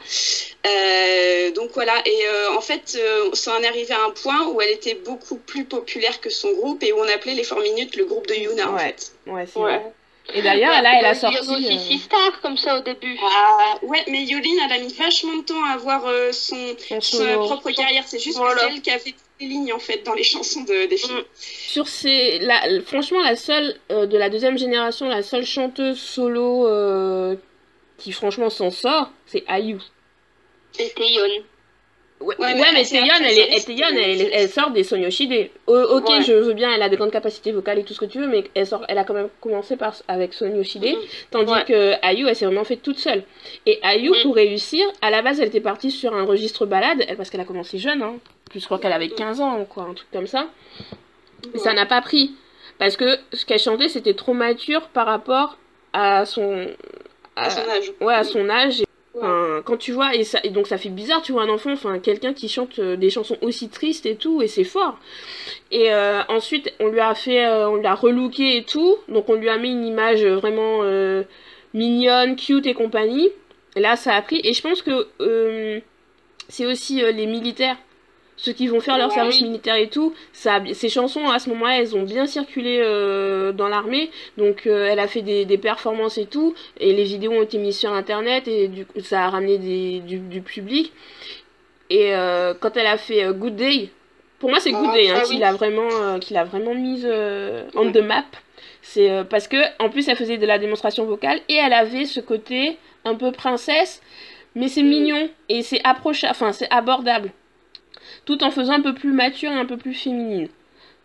[0.66, 1.94] Euh, donc voilà.
[2.04, 4.94] Et euh, en fait, euh, ça en est arrivé à un point où elle était
[4.96, 8.26] beaucoup plus populaire que son groupe et où on appelait les 4 minutes le groupe
[8.26, 8.88] de Yuna, en Ouais.
[8.98, 9.12] fait.
[9.26, 9.78] ouais, c'est Ouais.
[9.78, 9.92] vrai.
[10.34, 11.38] Et d'ailleurs, là, elle a sorti.
[11.38, 13.16] aussi euh, Six Stars comme ça au début.
[13.22, 17.00] Ah, ouais, mais Yolene, elle a mis vachement de temps à avoir euh, son, son
[17.00, 17.46] sa solo.
[17.46, 18.02] propre carrière.
[18.08, 18.54] C'est juste Voilà.
[18.54, 20.86] que c'est elle qui a fait toutes les lignes, en fait, dans les chansons de,
[20.86, 21.22] des films.
[21.36, 26.66] Sur ces, la, franchement, la seule euh, de la deuxième génération, la seule chanteuse solo
[26.66, 27.36] euh,
[27.96, 29.78] qui franchement s'en sort, c'est IU.
[30.80, 31.44] Et Taeyeon.
[32.18, 35.50] Ouais, Ouais, ouais, mais Taeyeon, elle, elle, elle sort des Sonyoshide.
[35.66, 36.22] Ok, Ouais.
[36.22, 38.26] je veux bien, elle a de grandes capacités vocales et tout ce que tu veux,
[38.26, 40.96] mais elle, sort, elle a quand même commencé par, avec Sonyoshide, Mhm.
[41.30, 43.22] tandis que IU, elle s'est vraiment faite toute seule.
[43.66, 44.22] Et IU, Mhm.
[44.22, 47.44] pour réussir, à la base, elle était partie sur un registre balade, parce qu'elle a
[47.44, 48.14] commencé jeune, hein.
[48.54, 50.46] Je crois qu'elle avait 15 ans, quoi, un truc comme ça.
[51.56, 52.34] Ça n'a pas pris.
[52.78, 55.58] Parce que ce qu'elle chantait, c'était trop mature par rapport
[55.92, 56.66] à son.
[57.36, 57.92] À son âge.
[58.00, 58.80] Ouais, à son âge.
[58.80, 58.86] Et,
[59.20, 61.98] quand tu vois, et, ça, et donc ça fait bizarre, tu vois un enfant, enfin
[61.98, 64.98] quelqu'un qui chante euh, des chansons aussi tristes et tout, et c'est fort.
[65.70, 69.28] Et euh, ensuite, on lui a fait, euh, on lui a relooké et tout, donc
[69.28, 71.22] on lui a mis une image vraiment euh,
[71.74, 73.30] mignonne, cute et compagnie.
[73.76, 75.80] Et là, ça a pris, et je pense que euh,
[76.48, 77.76] c'est aussi euh, les militaires
[78.36, 81.80] ceux qui vont faire leur service militaire et tout, ça, ces chansons à ce moment-là,
[81.80, 86.18] elles ont bien circulé euh, dans l'armée, donc euh, elle a fait des, des performances
[86.18, 89.30] et tout, et les vidéos ont été mises sur internet et du coup ça a
[89.30, 90.92] ramené des, du, du public.
[91.88, 93.90] Et euh, quand elle a fait Good Day,
[94.38, 97.06] pour moi c'est Good Ah, Day hein, ah qui l'a vraiment, qui l'a vraiment mise
[97.74, 98.24] on the map.
[98.82, 102.20] C'est parce que en plus elle faisait de la démonstration vocale et elle avait ce
[102.20, 104.02] côté un peu princesse,
[104.54, 104.88] mais c'est Mm.
[104.88, 107.30] mignon et c'est approchable, enfin c'est abordable
[108.26, 110.48] tout en faisant un peu plus mature et un peu plus féminine.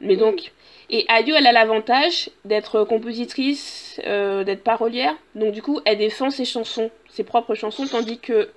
[0.01, 0.51] Mais donc,
[0.89, 6.29] et Ayo, elle a l'avantage d'être compositrice, euh, d'être parolière, donc du coup, elle défend
[6.31, 8.49] ses chansons, ses propres chansons, tandis que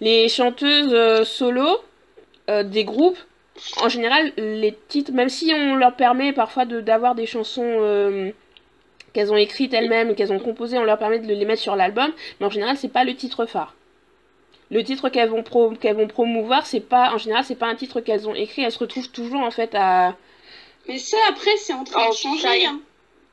[0.00, 1.66] les chanteuses euh, solo
[2.50, 3.18] euh, des groupes,
[3.80, 8.32] en général, les titres, même si on leur permet parfois de- d'avoir des chansons
[9.12, 12.10] qu'elles ont écrites elles-mêmes, qu'elles ont composées, on leur permet de les mettre sur l'album,
[12.40, 13.74] mais en général, c'est pas le titre phare
[14.70, 17.76] le titre qu'elles vont, pro qu'elles vont promouvoir, c'est pas, en général, c'est pas un
[17.76, 20.16] titre qu'elles ont écrit, elles se retrouvent toujours en fait à.
[20.88, 22.66] Mais ça, après, c'est en train Oh, de changer.
[22.66, 22.80] hein.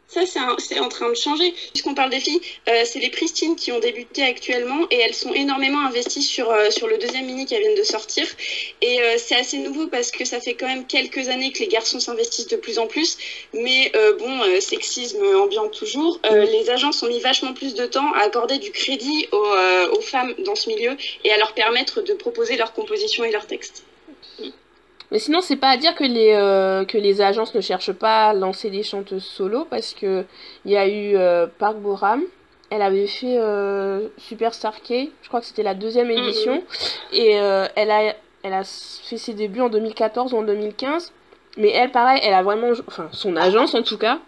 [0.07, 0.21] Ça,
[0.57, 1.53] c'est en train de changer.
[1.73, 2.39] Puisqu'on parle des filles,
[2.69, 6.69] euh, c'est les Pristines qui ont débuté actuellement et elles sont énormément investies sur, euh,
[6.71, 8.25] sur le deuxième mini qui vient de sortir.
[8.81, 11.67] Et euh, c'est assez nouveau parce que ça fait quand même quelques années que les
[11.67, 13.17] garçons s'investissent de plus en plus.
[13.53, 16.19] Mais bon, sexisme ambiant toujours.
[16.25, 20.01] Euh, les agences ont mis vachement plus de temps à accorder du crédit aux, aux
[20.01, 23.83] femmes dans ce milieu et à leur permettre de proposer leurs compositions et leurs textes.
[25.11, 28.27] Mais sinon, c'est pas à dire que les, euh, que les agences ne cherchent pas
[28.29, 30.25] à lancer des chanteuses solo, parce que
[30.65, 32.23] il y a eu euh, Park Boram,
[32.69, 36.61] elle avait fait euh, Superstar K, je crois que c'était la deuxième édition,
[37.13, 41.13] et euh, elle, a, elle a fait ses débuts en 2014 ou en 2015.
[41.59, 44.19] Mais elle, pareil, elle a vraiment, enfin, son agence en tout cas,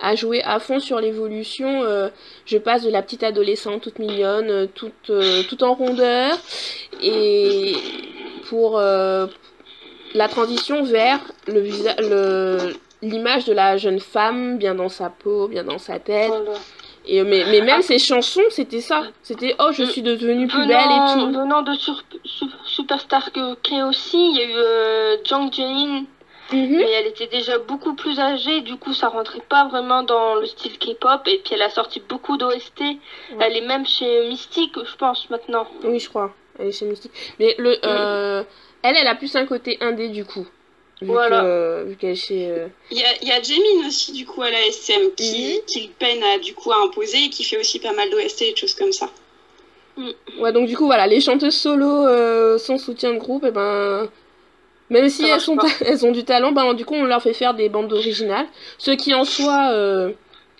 [0.00, 1.82] a joué à fond sur l'évolution.
[1.84, 2.08] euh,
[2.46, 6.36] je passe de la petite adolescente toute mignonne, toute, euh, toute en rondeur,
[7.00, 7.74] et
[8.48, 9.26] pour euh,
[10.14, 15.46] la transition vers le visa- le l'image de la jeune femme bien dans sa peau,
[15.46, 16.28] bien dans sa tête.
[16.28, 16.58] Voilà.
[17.06, 19.02] Et mais, mais même ses chansons, c'était ça.
[19.22, 21.32] C'était oh, je suis devenue plus belle et Venant, tout.
[21.32, 26.04] venant de sur, Su- Superstar que K aussi, il y a eu euh, Jang Jae-in,
[26.52, 26.76] Mhm.
[26.78, 30.46] mais elle était déjà beaucoup plus âgée, du coup ça rentrait pas vraiment dans le
[30.46, 32.82] style K-pop, et puis elle a sorti beaucoup d'OST.
[33.38, 35.66] Elle est même chez Mystique, je pense, maintenant.
[35.84, 36.34] Oui, je crois.
[36.58, 37.12] Elle est chez Mystique.
[37.38, 38.42] Mais le, euh,
[38.82, 40.46] elle, elle a plus un côté indé du coup.
[41.00, 41.42] Vu Voilà.
[41.42, 42.48] que- vu qu'elle est chez.
[42.50, 45.60] euh, Il y a, il y a Jamin aussi, du coup, à la SM, qui,
[45.66, 48.52] qui peine à, du coup, à imposer et qui fait aussi pas mal d'OST et
[48.52, 49.08] de choses comme ça.
[50.38, 54.08] Ouais, donc du coup, voilà, les chanteuses solo euh, sans soutien de groupe, et ben.
[54.90, 57.54] Même si elles, sont elles ont du talent, ben, du coup, on leur fait faire
[57.54, 58.46] des bandes originales.
[58.78, 59.70] Ce qui en soi.
[59.72, 60.12] euh,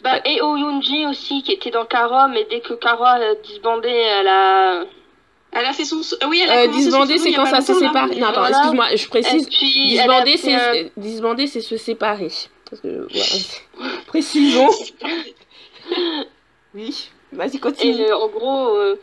[0.02, 3.88] Bah, et Oh Yoonji aussi, qui était dans Kara, mais dès que Kara a disbandé,
[3.88, 4.85] elle a...
[5.53, 6.03] Elle a fait son.
[6.03, 8.07] so- Oui, elle a euh, solo c'est quand ça se sépare.
[8.09, 8.59] Non, attends, Voilà.
[8.59, 9.49] excuse-moi, je Et précise.
[9.49, 12.31] puis, Disbander, c'est disbander, c'est se séparer.
[12.69, 13.95] Parce que, voilà.
[14.07, 14.69] Précisons.
[16.75, 18.03] Oui, vas-y, Et continue.
[18.03, 19.01] euh, en gros, euh,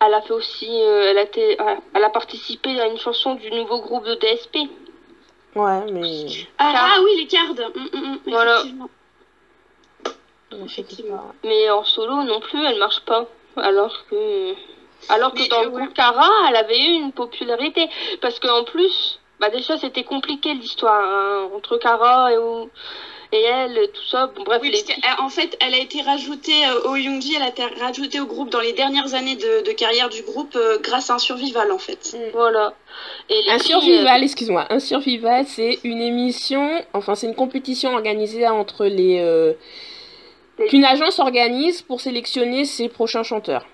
[0.00, 3.34] elle a fait aussi, euh, elle, a été, euh, elle a participé à une chanson
[3.34, 4.56] du nouveau groupe de DSP.
[5.56, 6.26] Ouais, mais.
[6.58, 7.50] Ah, ah oui, les cards.
[7.74, 8.60] Hum, hum, Voilà.
[8.60, 8.90] effectivement.
[10.64, 11.32] Effectivement.
[11.44, 13.26] Mais en solo non plus, elle marche pas.
[13.56, 14.52] Alors que,
[15.08, 15.88] alors que Mais, dans euh, le ouais.
[16.48, 17.88] elle avait eu une popularité.
[18.20, 22.68] Parce qu'en plus, bah déjà c'était compliqué l'histoire hein, entre Kara et, ou-
[23.30, 24.28] et elle, tout ça.
[24.34, 27.42] Bon, bref, Oui, les parce qu'en fait, elle a été rajoutée euh, au Youngji, elle
[27.42, 30.78] a été rajoutée au groupe dans les dernières années de, de carrière du groupe euh,
[30.82, 32.16] grâce à un survival en fait.
[32.32, 32.72] voilà.
[33.28, 34.64] Et Un survival, excuse-moi.
[34.70, 39.20] Un survival, c'est une émission, enfin, c'est une compétition organisée entre les.
[39.20, 39.52] euh,
[40.58, 43.66] Les- qu'une agence organise pour sélectionner ses prochains chanteurs.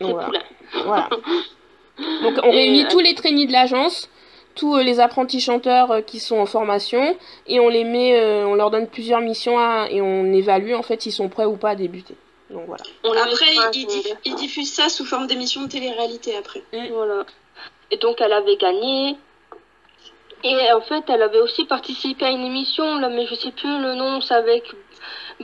[0.00, 0.26] Donc, c'est voilà.
[0.26, 0.42] poulain.
[0.84, 1.08] Voilà.
[2.22, 4.08] Donc on Et, réunit euh, tous les trainees de l'agence,
[4.56, 8.54] tous euh, les apprentis chanteurs euh, qui sont en formation, et on les met, on
[8.54, 11.70] leur donne plusieurs missions à- et on évalue en fait s'ils sont prêts ou pas
[11.70, 12.14] à débuter.
[12.50, 12.82] Donc voilà.
[13.04, 13.88] On Après, ils, film.
[13.88, 16.62] diff- ils diffusent ça sous forme d'émission de télé-réalité après.
[16.92, 17.24] Voilà.
[17.90, 19.16] Et donc elle avait gagné.
[20.46, 23.80] Et en fait, elle avait aussi participé à une émission, là, mais je sais plus
[23.80, 24.64] le nom, c'est avec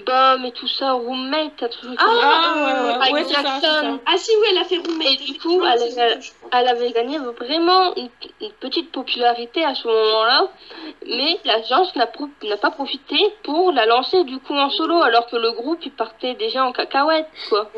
[0.07, 3.59] Bum et tout ça, Roommate, un truc Ah, ouais, ouais, ça.
[4.07, 5.09] Ah si, oui, elle a fait roommate.
[5.09, 6.21] Et du coup, elle, elle,
[6.53, 8.09] elle avait gagné vraiment une,
[8.41, 10.49] une petite popularité à ce moment-là,
[11.07, 12.29] mais l'agence n'a pro-
[12.63, 16.35] pas profité pour la lancer du coup en solo, alors que le groupe il partait
[16.35, 17.69] déjà en cacahuète, quoi.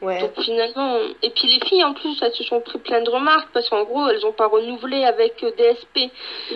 [0.00, 0.20] Ouais.
[0.20, 3.50] Donc finalement, et puis les filles en plus, elles se sont pris plein de remarques
[3.52, 6.10] parce qu'en gros, elles ont pas renouvelé avec euh, DSP.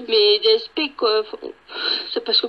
[0.08, 1.22] Mais DSP, quoi,
[2.12, 2.48] c'est parce que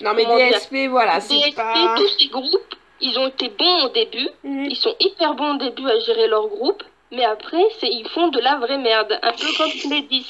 [0.00, 1.94] Non mais DSP, voilà, c'est DSP, pas.
[1.96, 4.66] tous ces groupes, ils ont été bons au début, Mhm.
[4.70, 6.82] ils sont hyper bons au début à gérer leur groupe.
[7.12, 10.26] Mais après, c'est ils font de la vraie merde, un peu comme les 10.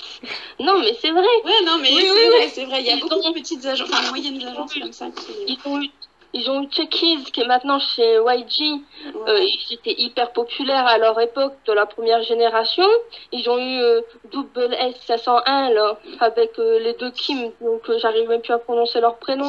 [0.60, 1.22] Non, mais c'est vrai.
[1.44, 2.50] Ouais, non, mais Oui, c'est oui, vrai, oui.
[2.52, 2.80] c'est vrai.
[2.80, 5.06] Il y a Ils beaucoup ont- de petites agences, enfin moyennes agences comme ça.
[5.06, 5.32] Qui...
[5.54, 5.88] Ils ont eu,
[6.34, 8.80] ils ont eu Chucky's qui est maintenant chez YG.
[9.28, 12.86] Euh, ils étaient hyper populaires à leur époque de la première génération.
[13.32, 14.00] Ils ont eu euh,
[14.32, 18.58] Double S 501 là, avec euh, les deux Kim, donc euh, j'arrive même plus à
[18.58, 19.48] prononcer leur prénom.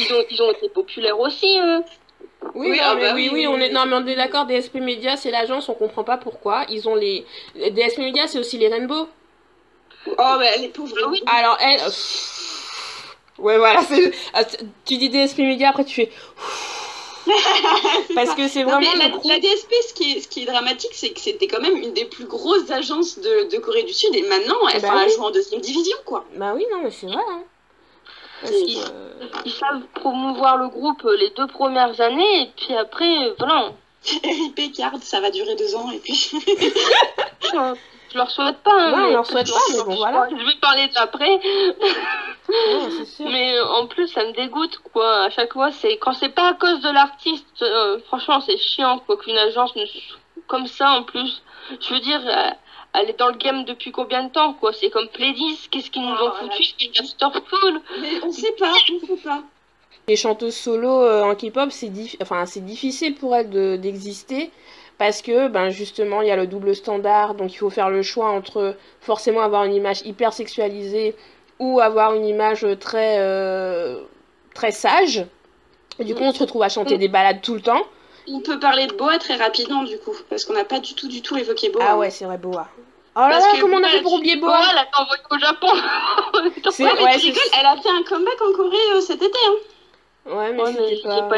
[0.00, 1.58] Ils ont, ils ont été populaires aussi.
[1.58, 1.82] eux.
[2.54, 3.72] Oui, Oui, non, ah mais bah oui, oui, oui, oui, on est, oui.
[3.74, 6.64] non, mais on est d'accord, DSP Media, c'est l'agence, on comprend pas pourquoi.
[6.70, 7.26] Ils ont les.
[7.56, 9.08] DSP Media, c'est aussi les Rainbow.
[10.06, 10.94] Oh, bah, les pauvres.
[11.02, 11.22] Ah oui.
[11.26, 11.80] Alors, elle.
[11.80, 12.37] pff,
[13.38, 14.12] Ouais, voilà, c'est.
[14.34, 16.10] ah, tu- dis DSP Media, après tu fais.
[18.14, 20.92] Parce que c'est Non, vraiment mais la, DSP, ce qui est, ce qui est dramatique,
[20.94, 24.14] c'est que c'était quand même une des plus grosses agences de, de Corée du Sud
[24.14, 25.14] et maintenant, elle, Bah elle oui.
[25.14, 26.24] joue en deuxième division, quoi.
[26.36, 27.22] Bah oui, non, mais c'est vrai.
[27.30, 27.42] Hein.
[28.40, 33.26] Parce euh, Ils savent promouvoir le groupe euh, les deux premières années, et puis après,
[33.26, 33.72] euh, voilà.
[34.24, 36.30] RIP Card, ça va durer deux ans et puis.
[38.12, 38.70] Je leur souhaite pas.
[38.72, 40.28] hein, Ouais, on mais- leur souhaite pas, mais bon, voilà.
[40.30, 41.28] Je vais parler d'après.
[41.30, 41.74] ouais.
[43.20, 45.24] Mais euh, en plus, ça me dégoûte, quoi.
[45.24, 48.98] À chaque fois, c'est quand c'est pas à cause de l'artiste, euh, franchement, c'est chiant,
[49.00, 49.84] quoi, qu'une agence ne...
[50.46, 51.42] comme ça, en plus.
[51.80, 52.50] Je veux dire, euh,
[52.94, 54.72] elle est dans le game depuis combien de temps, quoi?
[54.72, 56.62] C'est comme Pledis, qu'est-ce qu'ils nous ont Oh, foutu?
[56.78, 57.80] C'est Casterful.
[58.00, 59.42] Mais on sait pas, on sait pas.
[60.08, 64.50] Les chanteuses solo euh, en K-pop, c'est dif- enfin, c'est difficile pour elles de- d'exister
[64.98, 68.02] parce que ben justement il y a le double standard, donc il faut faire le
[68.02, 71.14] choix entre forcément avoir une image hyper sexualisée
[71.58, 74.02] ou avoir une image très euh,
[74.54, 75.24] très sage.
[76.00, 77.82] Et du coup, on se retrouve à chanter des balades tout le temps.
[78.28, 81.08] On peut parler de Boa très rapidement du coup, parce qu'on n'a pas du tout,
[81.08, 81.84] du tout évoqué Boa.
[81.88, 82.68] Ah ouais, c'est vrai, Boa.
[83.16, 85.22] Oh là là, comment on a fait pour oublier Boa, Boa elle a été envoyée
[85.30, 85.68] au Japon.
[86.70, 89.00] C'est Ouais, mais ouais, tu c'est- rigoles, elle a fait un comeback en Corée euh,
[89.00, 89.38] cet été.
[89.48, 89.54] Hein.
[90.36, 91.22] ouais, mais Ouais, mais c'était j'ai pas.
[91.22, 91.36] pas.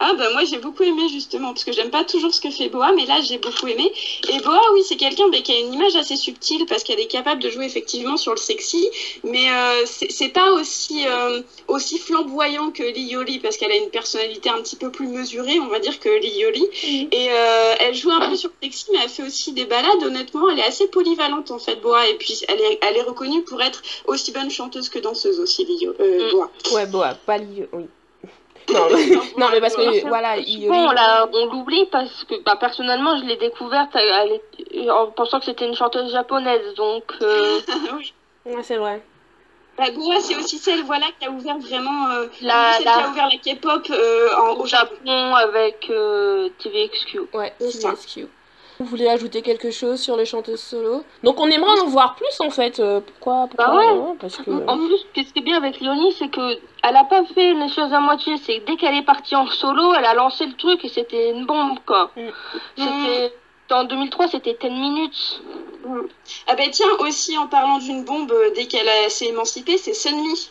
[0.00, 2.68] Ah bah moi j'ai beaucoup aimé justement parce que j'aime pas toujours ce que fait
[2.68, 3.90] Boa mais là j'ai beaucoup aimé.
[4.28, 7.06] Et Boa oui c'est quelqu'un bah, qui a une image assez subtile parce qu'elle est
[7.06, 8.88] capable de jouer effectivement sur le sexy
[9.24, 13.90] mais euh, c'est pas aussi euh, aussi flamboyant que Lee Yoli parce qu'elle a une
[13.90, 16.66] personnalité un petit peu plus mesurée on va dire que Lee Yoli.
[16.84, 20.02] Et euh, elle joue un peu sur le sexy mais elle fait aussi des balades.
[20.02, 22.08] Honnêtement elle est assez polyvalente en fait Boa.
[22.08, 25.60] Et puis elle est, elle est reconnue pour être aussi bonne chanteuse que danseuse aussi
[25.70, 26.30] Mm.
[26.30, 26.50] Boa.
[26.72, 27.84] Ouais, Boa, pas Lio, oui.
[28.68, 28.88] Non,
[29.38, 30.36] non, mais parce que voilà,
[30.68, 30.88] Bon,
[31.32, 34.40] on l'oublie parce que bah, personnellement, je l'ai découverte elle
[34.72, 36.74] est- en pensant que c'était une chanteuse japonaise.
[36.76, 37.60] Donc, euh,
[37.96, 38.12] oui
[38.46, 39.02] Ouais, c'est vrai.
[39.78, 42.08] La Goa, c'est aussi celle voilà, qui a ouvert vraiment.
[42.10, 45.34] euh, La- celle la- qui a ouvert la K-pop euh, en- au Japon.
[45.34, 47.20] Avec euh, TVXQ.
[47.32, 47.52] Ouais.
[47.60, 48.26] CVSQ.
[48.80, 51.04] Vous voulez ajouter quelque chose sur les chanteuses solo?
[51.22, 52.80] Donc on aimerait en voir plus en fait.
[52.80, 53.94] Euh, pourquoi, pourquoi Bah ouais.
[53.94, 54.16] non?
[54.18, 54.50] Parce que.
[54.66, 57.68] En plus, ce qui est bien avec Léonie, c'est que elle a pas fait les
[57.68, 58.36] choses à moitié.
[58.38, 61.30] C'est que dès qu'elle est partie en solo, elle a lancé le truc et c'était
[61.30, 62.10] une bombe quoi.
[62.16, 62.28] Mm.
[62.78, 63.32] C'était
[63.70, 65.42] en 2003, c'était 10 minutes.
[66.48, 69.92] Ah ben tiens, aussi en parlant d'une bombe, euh, dès qu'elle a- s'est émancipée, c'est
[69.94, 70.50] Sunmi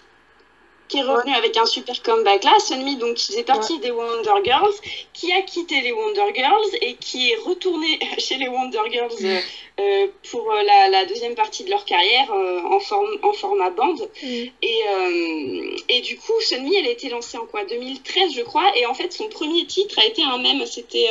[0.89, 2.51] qui est revenue avec un super comeback là.
[2.59, 4.73] Sunmi, donc qui faisait partie des Wonder Girls,
[5.13, 9.39] qui a quitté les Wonder Girls et qui est retournée chez les Wonder Girls euh,
[9.79, 13.69] euh, pour euh, la, la deuxième partie de leur carrière euh, en, forme, en format
[13.69, 14.01] bande.
[14.21, 14.27] Mm.
[14.27, 14.51] Et,
[14.89, 17.63] euh, et du coup, Sunmi, elle a été lancée en quoi?
[17.63, 18.69] 2013, je crois.
[18.75, 20.65] Et en fait, son premier titre a été un même.
[20.65, 21.07] C'était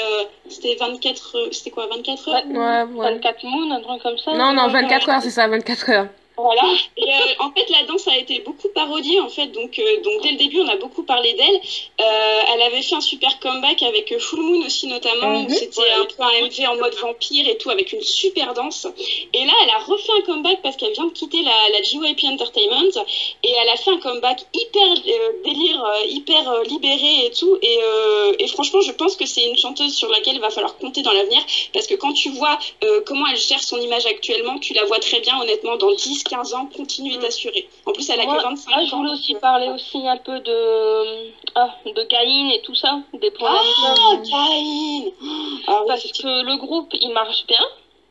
[0.49, 1.87] c'était 24, euh, c'était quoi?
[1.87, 2.43] 24 heures?
[2.47, 3.13] Ouais, ouais.
[3.15, 4.33] 24 Moon, un truc comme ça.
[4.33, 5.15] Non, non, ouais, 24 ouais.
[5.15, 6.07] heures, c'est ça, 24 heures.
[6.41, 6.63] Voilà.
[6.97, 9.49] Et euh, en fait, la danse a été beaucoup parodiée, en fait.
[9.49, 11.61] Donc, euh, donc dès le début, on a beaucoup parlé d'elle.
[12.01, 15.49] Euh, elle avait fait un super comeback avec Full Moon aussi, notamment, Mhm.
[15.51, 18.87] c'était un peu un MV en mode vampire et tout, avec une super danse.
[19.35, 22.25] Et là, elle a refait un comeback parce qu'elle vient de quitter la, la JYP
[22.29, 23.05] Entertainment.
[23.43, 27.59] Et elle a fait un comeback hyper euh, délire, euh, hyper euh, libéré et tout.
[27.63, 30.77] Et, euh, et franchement, je pense que c'est une chanteuse sur laquelle il va falloir
[30.79, 31.43] compter dans l'avenir.
[31.73, 34.99] Parce que quand tu vois euh, comment elle gère son image actuellement, tu la vois
[35.01, 35.89] très bien, honnêtement, dans
[36.29, 37.21] 10-15 ans, continuer Mm.
[37.21, 37.69] d'assurer.
[37.87, 38.87] En plus, elle a Moi, que 25 ah, ans.
[38.87, 42.75] je voulais aussi donc, euh, parler aussi un peu de ah, de Gaïn et tout
[42.75, 43.59] ça, des problèmes.
[43.87, 45.11] Ah, Kain
[45.69, 47.65] Ah parce que le groupe il marche bien,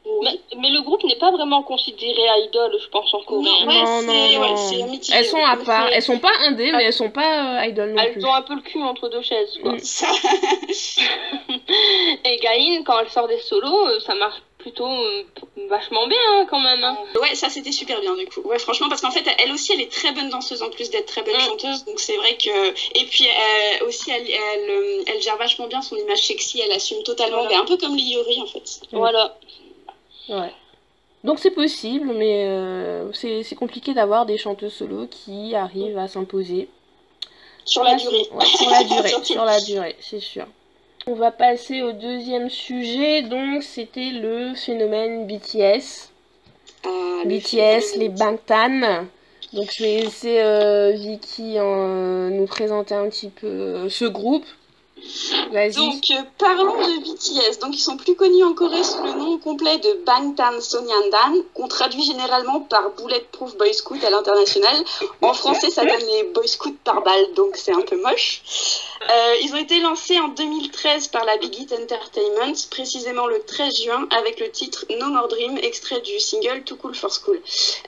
[0.05, 0.17] Oui.
[0.23, 3.43] mais, mais le groupe n'est pas vraiment considéré idol, je pense en Corée.
[3.43, 4.57] Non, ouais, non, c'est- non, ouais, non.
[4.57, 5.17] c'est mitigé.
[5.17, 5.87] Elles sont à part.
[5.91, 8.13] Elles sont pas indé, mais elles sont pas euh, idol non plus.
[8.17, 9.73] Elles ont un peu le cul entre deux chaises quoi.
[9.73, 9.79] Mm.
[12.25, 15.23] Et Gaïn quand elle sort des solos, euh, ça marche plutôt euh,
[15.69, 16.83] vachement bien hein, quand même.
[16.83, 16.97] hein.
[17.21, 18.41] Ouais, ça c'était super bien du coup.
[18.41, 21.05] Ouais, franchement, parce qu'en fait, elle aussi, elle est très bonne danseuse en plus d'être
[21.05, 21.39] très bonne Mm.
[21.39, 21.85] chanteuse.
[21.85, 22.69] Donc c'est vrai que.
[22.99, 26.59] Et puis euh, aussi, elle, elle, euh, elle gère vachement bien son image sexy.
[26.59, 27.43] Elle assume totalement.
[27.43, 27.49] Voilà.
[27.57, 28.79] Ben, un peu comme Liori en fait.
[28.91, 28.97] Mm.
[28.97, 29.37] Voilà.
[30.29, 30.51] Ouais.
[31.23, 36.07] Donc c'est possible, mais euh, c'est c'est compliqué d'avoir des chanteuses solo qui arrivent à
[36.07, 36.69] s'imposer.
[37.65, 38.27] Sur la durée.
[38.31, 40.45] Ouais, sur la durée, sur la durée, c'est sûr.
[41.07, 46.09] On va passer au deuxième sujet, donc c'était le phénomène BTS.
[46.85, 49.05] Ah, BTS, les Bangtan.
[49.53, 54.45] Donc je vais laisser euh, Vicky en- nous présenter un petit peu euh, ce groupe.
[55.75, 57.59] Donc, euh, parlons de BTS.
[57.59, 61.67] Donc, ils sont plus connus en Corée sous le nom complet de Bangtan Sonyeondan, qu'on
[61.67, 64.75] traduit généralement par Bulletproof Boy Scout à l'international.
[65.21, 68.41] En français, ça donne les Boy Scouts par balle, donc c'est un peu moche.
[69.09, 73.83] Euh, ils ont été lancés en 2013 par la Big Hit Entertainment, précisément le 13
[73.83, 77.39] juin, avec le titre No More Dream, extrait du single Too Cool for School.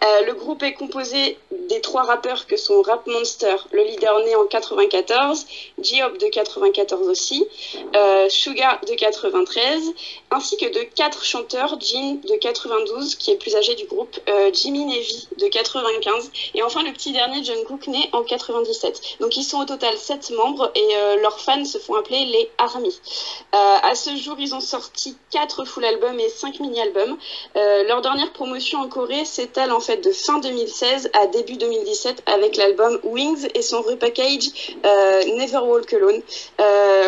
[0.03, 1.37] Euh, le groupe est composé
[1.69, 5.45] des trois rappeurs que sont Rap Monster, le leader né en 94,
[5.81, 7.45] J-Hope de 94 aussi,
[7.95, 9.93] euh, Suga de 93,
[10.31, 14.49] ainsi que de quatre chanteurs, Jin de 92, qui est plus âgé du groupe, euh,
[14.53, 19.01] Jimmy Navy de 95, et enfin le petit dernier Jungkook né en 97.
[19.19, 22.49] Donc ils sont au total 7 membres et euh, leurs fans se font appeler les
[22.57, 22.99] ARMY.
[23.53, 27.17] Euh, à ce jour, ils ont sorti 4 full albums et 5 mini-albums.
[27.55, 32.23] Euh, leur dernière promotion en Corée s'étale en fait de fin 2016 à début 2017
[32.25, 34.49] avec l'album Wings et son repackage
[34.83, 36.21] Never Walk Alone.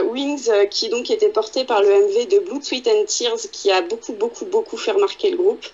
[0.03, 3.71] Wings euh, qui donc était porté par le MV de Blue Sweat and Tears qui
[3.71, 5.65] a beaucoup beaucoup beaucoup fait remarquer le groupe.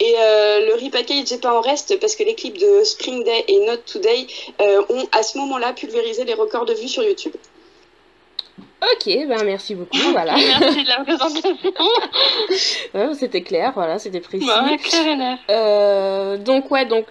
[0.00, 3.44] Et euh, le repackage n'est pas en reste parce que les clips de Spring Day
[3.48, 4.26] et Not Today
[4.60, 7.34] euh, ont à ce moment-là pulvérisé les records de vues sur YouTube.
[8.80, 10.34] Ok, ben merci beaucoup, voilà.
[10.34, 11.58] Merci de la présentation.
[12.94, 14.46] Ouais, c'était clair, voilà, c'était précis.
[14.46, 15.38] Bah, clair et net.
[15.50, 17.06] Euh, donc ouais, donc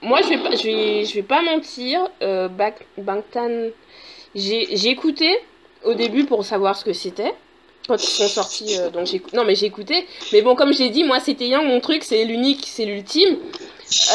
[0.00, 2.48] moi je vais pas, je vais, je vais pas mentir, euh,
[2.98, 3.70] Bangtan,
[4.34, 5.38] j'ai j'ai écouté
[5.84, 7.34] au début pour savoir ce que c'était.
[7.88, 10.06] Quand ils sont sortis, euh, donc non mais j'ai écouté.
[10.32, 13.36] Mais bon, comme j'ai dit, moi c'était Young, mon truc, c'est l'unique, c'est l'ultime.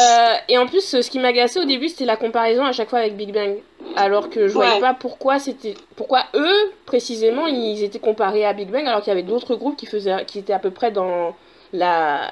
[0.01, 2.99] Euh, et en plus, ce qui m'agaçait au début, c'était la comparaison à chaque fois
[2.99, 3.57] avec Big Bang.
[3.97, 4.79] Alors que je voyais Ouais.
[4.79, 9.11] pas pourquoi c'était, pourquoi eux précisément ils étaient comparés à Big Bang, alors qu'il y
[9.11, 11.35] avait d'autres groupes qui faisaient, qui étaient à peu près dans
[11.73, 12.31] la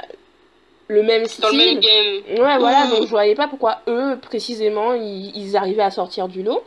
[0.87, 1.41] le même style.
[1.41, 2.39] Dans le même game.
[2.39, 6.43] Ouais, voilà, donc je voyais pas pourquoi eux, précisément, ils, ils arrivaient à sortir du
[6.43, 6.63] lot.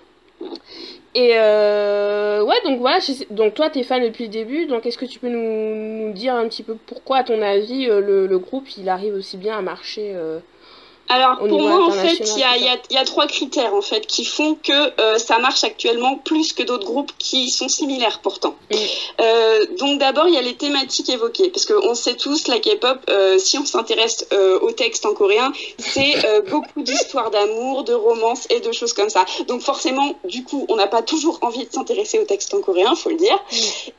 [1.15, 2.99] Et euh, ouais, donc voilà,
[3.31, 6.35] donc toi t'es fan depuis le début, donc est-ce que tu peux nous, nous dire
[6.35, 9.57] un petit peu pourquoi, à ton avis, euh, le, le groupe il arrive aussi bien
[9.59, 10.39] à marcher euh,
[11.09, 13.05] Alors pour moi en fait il y a, tout il y, a, il y a
[13.05, 17.13] trois critères en fait qui font que euh, ça marche actuellement plus que d'autres groupes
[17.19, 18.57] qui sont similaires pourtant.
[18.71, 18.77] Mm.
[19.21, 22.99] Euh, donc d'abord il y a les thématiques évoquées parce qu'on sait tous la K-pop
[23.09, 24.27] euh, si on s'intéresse
[24.61, 26.15] au texte en coréen c'est
[26.51, 29.25] beaucoup d'histoires d'amour, de romance et de choses comme ça.
[29.47, 32.95] Donc forcément du coup on n'a pas toujours envie de s'intéresser au texte en coréen
[32.95, 33.39] faut le dire.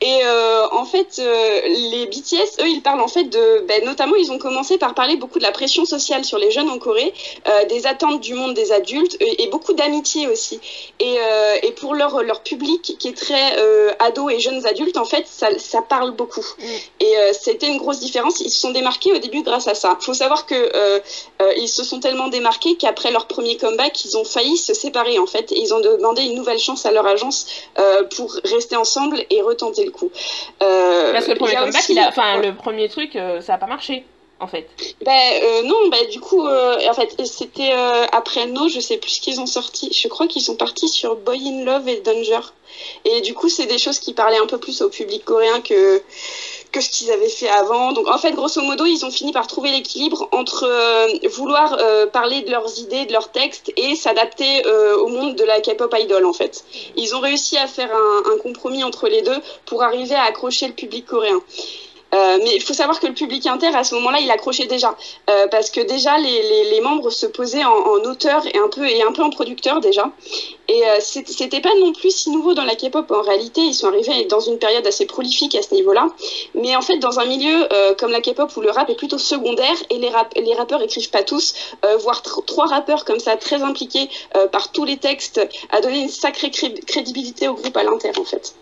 [0.01, 4.31] Et euh, en fait les BTS eux ils parlent en fait de ben, notamment ils
[4.31, 6.98] ont commencé par parler beaucoup de la pression sociale sur les jeunes en Corée
[7.47, 10.59] euh, des attentes du monde des adultes et, et beaucoup d'amitié aussi.
[10.99, 14.97] Et, euh, et pour leur, leur public qui est très euh, ado et jeunes adultes,
[14.97, 16.45] en fait, ça, ça parle beaucoup.
[16.59, 16.63] Mm.
[17.01, 18.39] Et c'était une grosse différence.
[18.39, 19.97] Ils se sont démarqués au début grâce à ça.
[19.99, 21.01] Il faut savoir que
[21.57, 25.25] ils se sont tellement démarqués qu'après leur premier comeback, ils ont failli se séparer en
[25.27, 25.51] fait.
[25.51, 27.45] Et ils ont demandé une nouvelle chance à leur agence
[27.77, 30.11] euh, pour rester ensemble et retenter le coup.
[30.63, 33.55] Euh, Parce que le premier comeback, aussi- il a, enfin le premier truc, euh, ça
[33.55, 34.03] a pas marché
[34.39, 34.69] en fait.
[35.05, 35.11] Ben
[35.43, 39.11] euh, non, ben du coup, euh, en fait, c'était euh, après No, je sais plus
[39.11, 39.91] ce qu'ils ont sorti.
[39.93, 42.39] Je crois qu'ils sont partis sur Boy in Love et Danger.
[43.05, 46.01] Et du coup, c'est des choses qui parlaient un peu plus au public coréen que
[46.71, 47.93] que ce qu'ils avaient fait avant.
[47.93, 52.05] Donc en fait, grosso modo, ils ont fini par trouver l'équilibre entre euh, vouloir euh,
[52.05, 55.93] parler de leurs idées, de leurs textes et s'adapter euh, au monde de la K-pop
[55.97, 56.63] idol en fait.
[56.95, 60.67] Ils ont réussi à faire un, un compromis entre les deux pour arriver à accrocher
[60.67, 61.41] le public coréen.
[62.13, 64.95] Euh, mais il faut savoir que le public inter, à ce moment-là, il accrochait déjà.
[65.29, 68.87] Euh, parce que déjà, les, les, membres se posaient en, en auteur et un, peu,
[68.87, 70.09] et un peu en producteur déjà.
[70.67, 73.11] Et euh, c'était pas non plus si nouveau dans la K-pop.
[73.11, 76.07] En réalité, ils sont arrivés dans une période assez prolifique à ce niveau-là.
[76.55, 79.17] Mais en fait, dans un milieu euh, comme la K-pop où le rap est plutôt
[79.19, 81.53] secondaire et les, rap les rappeurs écrivent pas tous,
[81.99, 84.09] voir tr- trois rappeurs comme ça, très impliqués
[84.51, 85.41] par tous les textes,
[85.71, 88.55] a donné une sacrée cré- crédibilité au groupe à l'inter, en fait.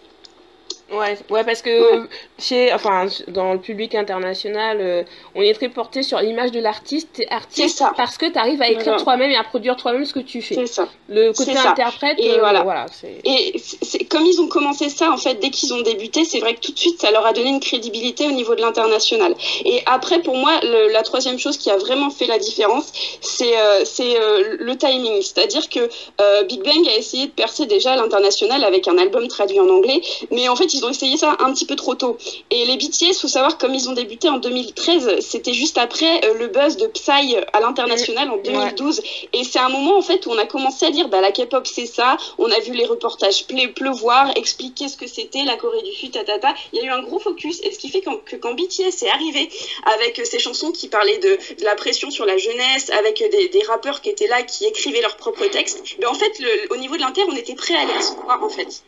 [0.90, 2.08] Ouais, ouais, parce que
[2.40, 5.04] chez, enfin, dans le public international, euh,
[5.36, 7.94] on est très porté sur l'image de l'artiste, artiste C'est ça.
[7.98, 9.04] parce que tu arrives à écrire Voilà.
[9.04, 10.56] toi-même et à produire toi-même ce que tu fais.
[10.56, 10.88] C'est ça.
[11.10, 12.86] Le côté interprète, Et euh, voilà.
[13.26, 16.54] Et c'est- comme ils ont commencé ça en fait dès qu'ils ont débuté, c'est vrai
[16.56, 19.36] que tout de suite ça leur a donné une crédibilité au niveau de l'international.
[19.66, 23.58] Et après pour moi le- la troisième chose qui a vraiment fait la différence, c'est
[23.60, 25.90] euh, c'est euh, le timing, c'est-à-dire que
[26.22, 30.02] euh, Big Bang a essayé de percer déjà l'international avec un album traduit en anglais,
[30.32, 32.18] mais en fait ils ont essayé ça un petit peu trop tôt.
[32.52, 36.34] Et les BTS, faut savoir comme ils ont débuté en 2013, c'était juste après euh,
[36.36, 39.02] le buzz de Psy à l'international en 2012
[39.34, 41.66] et c'est un moment en fait où on a commencé à dire bah la K-pop
[41.68, 45.82] c'est ça, on a vu les reportages ple- pleuvoir, expliquer ce que c'était la Corée
[45.82, 46.54] du Sud, tatata.
[46.74, 49.10] Il y a eu un gros focus et ce qui fait que quand BTS est
[49.10, 49.50] arrivé
[49.96, 53.30] avec euh, ces chansons qui parlaient de, de la pression sur la jeunesse, avec euh,
[53.30, 56.74] des, des rappeurs qui étaient là, qui écrivaient leurs propres textes, ben en fait le-
[56.74, 58.84] au niveau de l'inter on était prêt à les recevoir en fait.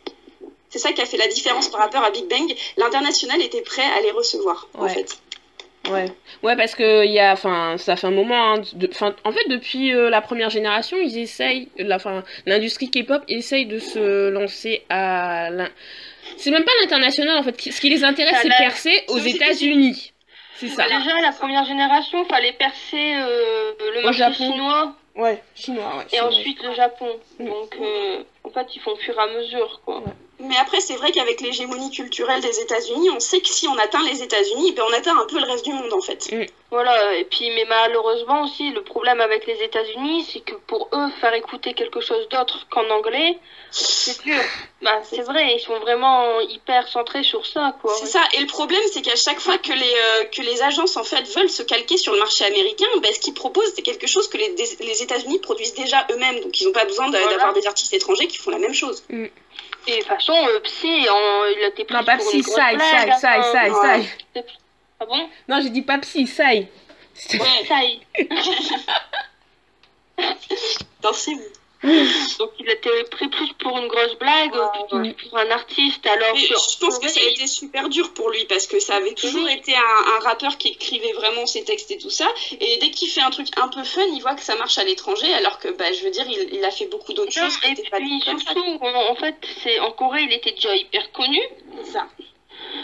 [0.70, 2.54] C'est ça qui a fait la différence par rapport à Big Bang.
[2.78, 4.88] L'international était prêt à les recevoir en Ouais.
[4.94, 5.18] fait.
[5.90, 8.52] Ouais, ouais, parce que il y a, enfin, ça fait un moment.
[8.54, 8.90] hein, de-
[9.24, 11.68] en fait, depuis euh, la première génération, ils essayent,
[12.46, 15.48] l'industrie K-pop essaye de se lancer à
[16.36, 17.56] C'est même pas l'international en fait.
[17.56, 20.12] qui- Ce qui les intéresse, c'est percer aux États-Unis.
[20.56, 20.84] C'est ça.
[20.84, 24.34] Déjà, la première génération, fallait percer euh, le marché Japon.
[24.34, 25.96] chinois Ouais, chinois.
[25.96, 26.04] Ouais.
[26.12, 26.28] et chinois.
[26.28, 27.08] ensuite le Japon.
[27.38, 27.46] Mm.
[27.46, 30.02] Donc, euh, en fait, ils font au fur et à mesure, quoi.
[30.40, 34.02] Mais après, c'est vrai qu'avec l'hégémonie culturelle des États-Unis, on sait que si on atteint
[34.04, 36.28] les États-Unis, ben on atteint un peu le reste du monde en fait.
[36.70, 41.08] Voilà, et puis, mais malheureusement aussi, le problème avec les États-Unis, c'est que pour eux,
[41.20, 43.38] faire écouter quelque chose d'autre qu'en anglais,
[43.72, 44.40] c'est dur.
[44.80, 47.92] Bah, c'est vrai, ils sont vraiment hyper centrés sur ça, quoi.
[47.98, 48.22] C'est ça.
[48.34, 51.22] Et le problème, c'est qu'à chaque fois que les, euh, que les agences en fait
[51.36, 54.38] veulent se calquer sur le marché américain, ben, ce qu'ils proposent, c'est quelque chose que
[54.38, 56.40] les, les États-Unis produisent déjà eux-mêmes.
[56.40, 57.26] Donc ils n'ont pas besoin Voilà.
[57.26, 59.02] d'avoir des artistes étrangers qui font la même chose.
[59.86, 62.36] Et de toute façon, euh, Psy, en- il a été pris Non, pas pour psy,
[62.38, 63.42] une grosse sai, blague, sai, sai, hein.
[63.52, 64.04] sai, Ouais.
[64.34, 64.44] sai.
[65.00, 66.68] Ah bon Non, j'ai dit pas psy, sai.
[67.32, 68.00] Ouais, Sai.
[71.02, 71.59] dansez-vous.
[72.38, 74.52] Donc il a été pris plus pour une grosse blague
[74.92, 75.14] Ouais.
[75.14, 76.06] que pour un artiste.
[76.06, 78.96] Alors que je pense que ça a été super dur pour lui parce que ça
[78.96, 79.54] avait toujours Oui.
[79.54, 79.80] été un,
[80.16, 82.28] un rappeur qui écrivait vraiment ses textes et tout ça.
[82.60, 84.84] Et dès qu'il fait un truc un peu fun, il voit que ça marche à
[84.84, 87.74] l'étranger, alors que bah, je veux dire, il, il a fait beaucoup d'autres choses et
[87.90, 91.40] pas puis surtout, en en fait, c'est en Corée, il était déjà hyper connu
[91.84, 92.06] C'est ça.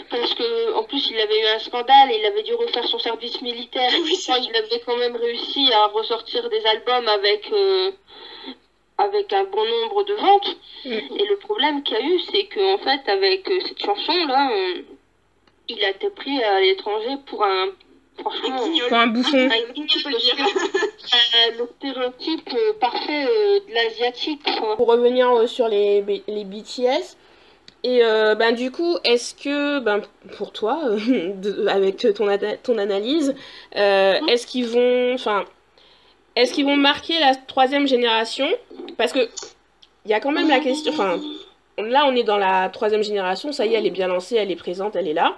[0.09, 2.99] parce que en plus, il avait eu un scandale et il avait dû refaire son
[2.99, 3.91] service militaire.
[4.01, 4.17] Oui,
[4.49, 7.91] il avait quand même réussi à ressortir des albums avec euh,
[8.97, 10.57] avec un bon nombre de ventes.
[10.85, 10.89] Mm.
[11.19, 14.13] Et le problème qu'il y a eu, c'est que en fait, avec euh, cette chanson
[14.27, 14.81] là, on-
[15.69, 17.67] il a été pris à l'étranger pour un
[18.19, 18.55] franchement.
[18.63, 18.87] Un guignol.
[18.87, 19.37] Pour un bouffon.
[19.51, 20.35] un guignol, dire.
[20.47, 24.41] euh, le stéréotype euh, parfait euh, de l'asiatique.
[24.77, 27.15] Pour revenir euh, sur les, B- les BTS,
[27.83, 30.01] et euh, ben, du coup, est-ce que, ben,
[30.37, 30.97] pour toi, euh,
[31.35, 33.35] de- avec ton, ana- ton analyse,
[33.75, 35.45] euh, est-ce qu'ils vont, enfin,
[36.41, 38.47] est-ce qu'ils vont marquer la troisième génération?
[38.97, 39.29] Parce que
[40.05, 41.19] il y a quand même la question, enfin,
[41.77, 44.51] là on est dans la troisième génération, ça y est, elle est bien lancée, elle
[44.51, 45.35] est présente, elle est là.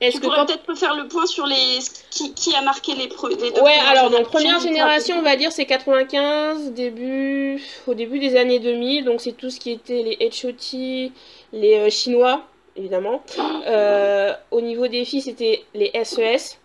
[0.00, 1.78] Est-ce Tu que pourrais peut-être faire le point sur les
[2.10, 5.34] qui, qui a marqué les, pre- les deux Ouais, alors donc première génération, on va
[5.34, 10.02] dire c'est 95, début au début des années 2000, donc c'est tout ce qui était
[10.04, 11.10] les H.O.T,
[11.52, 12.42] les euh, chinois
[12.76, 13.22] évidemment.
[13.66, 16.58] Euh, au niveau des filles, c'était les SES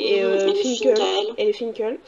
[0.00, 1.34] et Mhm, euh, les Finkel Finkel.
[1.38, 1.98] et les Finkel.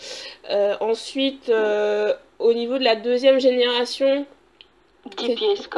[0.51, 4.24] Euh, ensuite, euh, au niveau de la deuxième génération,
[5.16, 5.76] DBSK.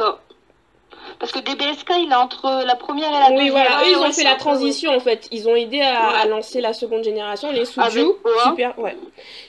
[1.19, 3.51] Parce que DBSK, il est entre la première et la oui deuxième.
[3.51, 6.15] voilà, eux ils ont fait la transition en fait, ils ont aidé à, Ouais.
[6.21, 8.05] à lancer la seconde génération, les Suju,
[8.43, 8.97] super, ouais,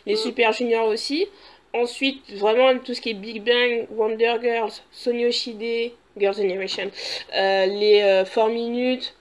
[0.05, 0.19] les Mm.
[0.19, 1.27] super juniors aussi.
[1.73, 6.91] Ensuite, vraiment tout ce qui est Big Bang, Wonder Girls, Sonyoshide, Girls' Generation,
[7.35, 9.15] les euh, 4 minutes,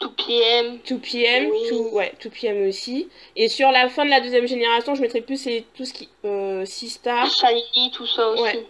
[0.00, 0.78] 2PM.
[0.86, 1.58] 2PM, Oui.
[1.70, 3.08] 2, ouais, 2PM aussi.
[3.36, 5.46] Et sur la fin de la deuxième génération, je mettrais plus
[5.76, 7.24] tout ce qui euh, Sista.
[7.26, 8.42] Shiny, tout ça aussi.
[8.42, 8.66] Ouais.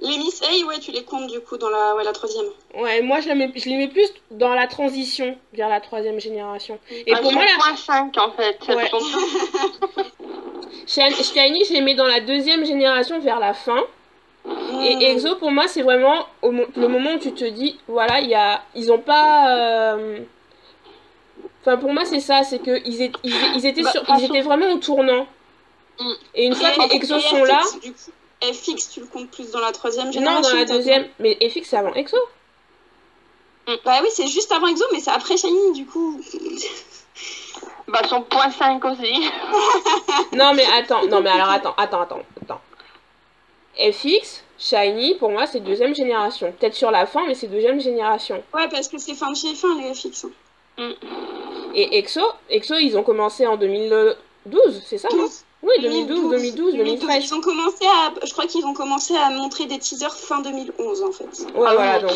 [0.00, 2.46] Les Miss A, ouais, tu les comptes du coup dans la, ouais, la troisième.
[2.76, 6.20] Ouais, moi je, la mets, je les mets plus dans la transition vers la troisième
[6.20, 6.78] génération.
[6.88, 8.58] Et Ah, pour moi, la, point 5 en fait.
[8.68, 8.88] Ouais.
[10.86, 13.82] Shiny, je les mets dans la deuxième génération vers la fin.
[14.82, 18.20] Et Exo, pour moi, c'est vraiment au mo- le moment où tu te dis, voilà,
[18.20, 19.56] il y a, ils ont pas.
[19.96, 20.20] euh,
[21.68, 24.40] Enfin, pour moi, c'est ça, c'est que ils, étaient- ils, étaient Bah, sur, ils étaient
[24.40, 25.26] vraiment au tournant.
[26.00, 26.12] Mm.
[26.34, 28.10] Et une fois Et- que les Exos sont là, FX, du coup,
[28.40, 31.06] FX, tu le comptes plus dans la troisième non, génération dans la deuxième.
[31.18, 32.16] Mais FX, c'est avant Exo.
[33.84, 36.20] Bah oui, c'est juste avant Exo, mais c'est après Shiny, du coup.
[37.88, 39.02] Bah, son point 5 aussi.
[40.32, 42.60] Non, mais attends, non, mais alors attends, attends, attends, attends.
[43.78, 46.52] FX, Shiny, pour moi, c'est deuxième génération.
[46.58, 48.42] Peut-être sur la fin, mais c'est deuxième génération.
[48.54, 50.24] Ouais, parce que c'est fin de chez fin, les FX.
[50.26, 50.30] hein.
[51.74, 52.20] Et EXO,
[52.50, 55.44] EXO, ils ont commencé en 2012, c'est ça non 12.
[55.60, 57.24] Oui, 2012, 2012, 2013.
[57.24, 61.02] Ils ont commencé à, je crois qu'ils ont commencé à montrer des teasers fin 2011
[61.02, 61.24] en fait.
[61.46, 62.10] Ouais, voilà, Ah, donc.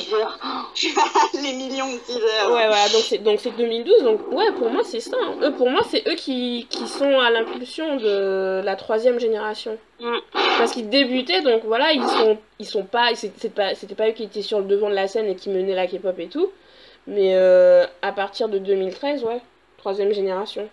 [0.75, 0.95] teaser.
[1.43, 2.47] les millions de teasers.
[2.47, 5.17] Ouais, voilà, donc c'est, donc c'est 2012, donc ouais, pour moi, c'est ça.
[5.21, 5.35] hein.
[5.43, 9.77] Eux, pour moi, c'est eux qui, qui sont à l'impulsion de la troisième génération.
[10.01, 10.19] Mm.
[10.59, 14.13] Parce qu'ils débutaient, donc voilà, ils sont, ils sont pas, c'est pas, c'était pas eux
[14.13, 16.49] qui étaient sur le devant de la scène et qui menaient la K-pop et tout.
[17.07, 19.41] Mais euh, à partir de 2013, ouais,
[19.79, 20.69] troisième génération.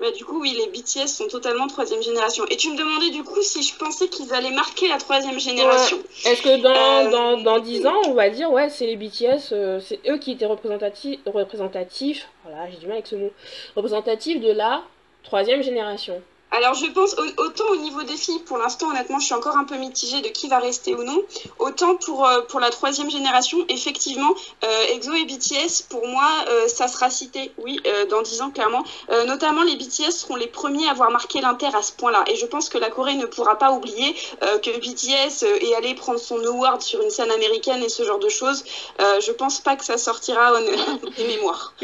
[0.00, 2.44] Bah, du coup, oui, les BTS sont totalement troisième génération.
[2.50, 5.98] Et tu me demandais du coup si je pensais qu'ils allaient marquer la troisième génération.
[6.24, 9.52] Est-ce que dans, Euh, dans, dans 10 ans, on va dire, ouais, c'est les BTS,
[9.52, 13.32] euh, c'est eux qui étaient représentatifs, représentatifs, voilà, j'ai du mal avec ce mot,
[13.74, 14.82] représentatifs de la
[15.24, 16.22] troisième génération.
[16.50, 19.56] Alors je pense au- autant au niveau des filles, pour l'instant honnêtement je suis encore
[19.58, 21.22] un peu mitigée de qui va rester ou non.
[21.58, 24.34] Autant pour, euh, pour la troisième génération, effectivement,
[24.64, 28.50] euh, EXO et BTS, pour moi, euh, ça sera cité, oui, euh, dans 10 ans
[28.50, 28.82] clairement.
[29.10, 32.24] Euh, notamment les BTS seront les premiers à avoir marqué l'Inter à ce point-là.
[32.28, 35.94] Et je pense que la Corée ne pourra pas oublier euh, que BTS est allé
[35.94, 38.64] prendre son award sur une scène américaine et ce genre de choses.
[38.98, 40.52] Je pense pas que ça sortira
[41.16, 41.74] des mémoires.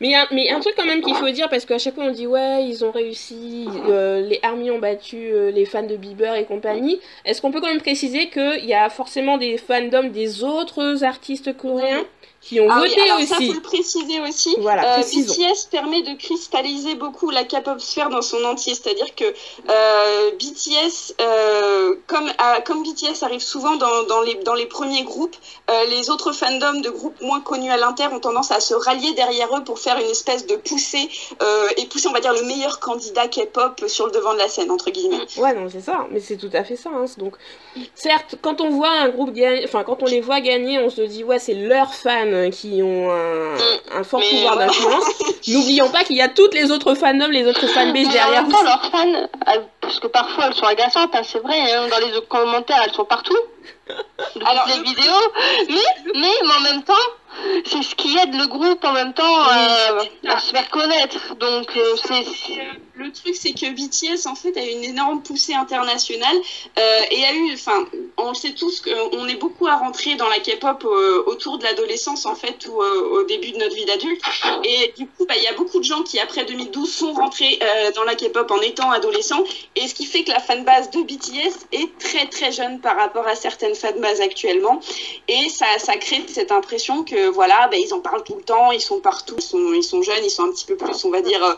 [0.00, 2.10] Mais il y, un truc quand même qu'il faut dire, parce qu'à chaque fois on
[2.10, 6.34] dit, ouais, ils ont réussi, euh, les Army ont battu euh, les fans de Bieber
[6.34, 7.00] et compagnie.
[7.24, 11.56] Est-ce qu'on peut quand même préciser qu'il y a forcément des fandoms des autres artistes
[11.56, 12.04] coréens
[12.40, 14.54] qui ont Ah oui, voté alors ça, aussi faut le préciser aussi.
[14.60, 15.02] Voilà, Euh.
[15.02, 19.24] BTS permet de cristalliser beaucoup la K-pop sphère dans son entier, c'est-à-dire que
[19.68, 25.02] euh, BTS, euh, comme, à- comme BTS arrive souvent dans, dans, les, dans les premiers
[25.02, 25.36] groupes,
[25.70, 29.12] euh, les autres fandoms de groupes moins connus à l'inter ont tendance à se rallier
[29.14, 31.08] derrière eux pour faire une espèce de poussée
[31.76, 34.70] et pousser, on va dire, le meilleur candidat K-pop sur le devant de la scène,
[34.70, 35.26] entre guillemets.
[35.36, 36.90] Ouais, non, c'est ça, mais c'est tout à fait ça.
[36.94, 37.04] hein.
[37.18, 37.34] Donc,
[37.94, 41.00] certes, quand on voit un groupe gagner, enfin, quand on les voit gagner, on se
[41.02, 41.92] dit, ouais, c'est leurs
[42.44, 43.54] fans qui ont un,
[43.98, 44.66] un fort Mais pouvoir ouais.
[44.66, 45.04] d'influence.
[45.48, 48.44] N'oublions pas qu'il y a toutes les autres fandoms, les autres fanbases en derrière.
[48.48, 52.20] leurs fans, euh, parce que parfois elles sont agaçantes, hein, c'est vrai, hein, dans les
[52.28, 53.36] commentaires elles sont partout,
[54.44, 55.32] Alors, les le- vidéos,
[55.68, 55.74] mais,
[56.14, 56.92] mais, mais en même temps,
[57.64, 59.98] c'est ce qui aide le groupe en même temps à,
[60.28, 62.24] à se faire connaître, donc euh, c'est...
[62.94, 66.36] Le truc, c'est que BTS, en fait, a eu une énorme poussée internationale
[66.78, 70.28] euh, et a eu, enfin, on le sait tous qu'on est beaucoup à rentrer dans
[70.28, 74.20] la K-pop euh, autour de l'adolescence, en fait, ou au début de notre vie d'adulte.
[74.64, 77.60] Et du coup, bah, il y a beaucoup de gens qui, après 2012, sont rentrés
[77.94, 79.44] dans la K-pop en étant adolescents.
[79.76, 83.28] Et ce qui fait que la fanbase de BTS est très, très jeune par rapport
[83.28, 84.80] à certaines fanbases actuellement.
[85.28, 88.72] Et ça, ça crée cette impression que, voilà, bah, ils en parlent tout le temps,
[88.72, 91.10] ils sont partout, ils sont, ils sont jeunes, ils sont un petit peu plus, on
[91.10, 91.54] va dire, euh,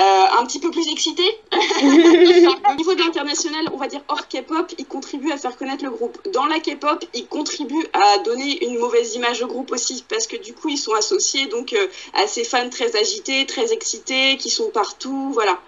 [0.00, 1.28] euh, un petit peu plus excités.
[1.52, 5.90] Au niveau de l'international, on va dire hors K-pop, ils contribuent à faire connaître le
[5.90, 6.18] groupe.
[6.32, 10.36] Dans la K-pop, ils contribuent à donner une mauvaise image au groupe aussi, parce que
[10.36, 14.50] du coup, ils sont associés donc euh, à ces fans très agités, très excités, qui
[14.50, 15.58] sont partout, voilà.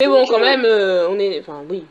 [0.00, 0.64] Mais bon, Donc, quand euh, même,
[1.10, 1.40] on est.
[1.40, 1.84] Enfin, oui.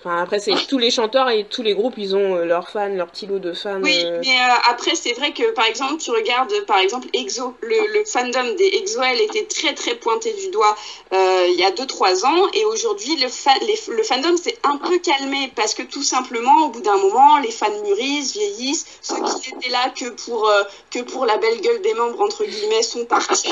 [0.00, 2.88] Enfin, après, c'est tous les chanteurs et tous les groupes, ils ont euh, leurs fans,
[2.88, 3.80] leur petit lot de fans.
[3.82, 7.56] Oui, euh, mais euh, après, c'est vrai que par exemple, tu regardes par exemple EXO,
[7.62, 10.76] le, le fandom des EXO, elle était très très pointée du doigt
[11.12, 14.76] euh, il y a 2-3 ans, et aujourd'hui, le, fa- les- le fandom s'est un
[14.76, 19.16] peu calmé parce que tout simplement, au bout d'un moment, les fans mûrissent, vieillissent, ceux
[19.42, 20.48] qui n'étaient là que pour,
[20.92, 23.50] que pour la belle gueule des membres, entre guillemets, sont partis.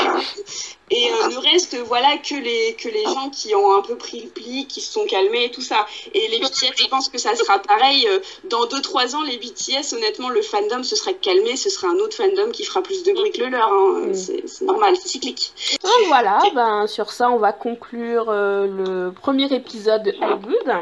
[0.88, 4.28] Et ne reste voilà que les que les gens qui ont un peu pris le
[4.28, 5.84] pli, qui se sont calmés et tout ça.
[6.14, 8.06] Et les BTS, je pense que ça sera pareil.
[8.08, 8.18] euh,
[8.50, 12.16] Dans 2-3 ans, les BTS, honnêtement, le fandom se sera calmé, ce sera un autre
[12.16, 13.68] fandom qui fera plus de bruit que le leur.
[13.72, 14.06] hein.
[14.08, 14.14] Mm.
[14.14, 15.52] C'est normal, c'est cyclique.
[15.82, 20.72] Donc voilà, ben, sur ça, on va conclure euh, le premier épisode de High Good.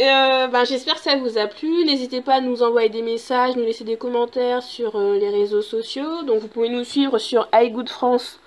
[0.00, 1.84] Euh, ben, J'espère que ça vous a plu.
[1.84, 5.60] N'hésitez pas à nous envoyer des messages, nous laisser des commentaires sur euh, les réseaux
[5.62, 6.22] sociaux.
[6.22, 8.38] Donc vous pouvez nous suivre sur iGood France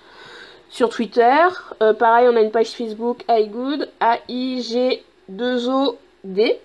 [0.70, 1.46] sur Twitter.
[1.82, 3.88] Euh, pareil, on a une page Facebook iGood,
[6.34, 6.58] A-I-G-2-O-D.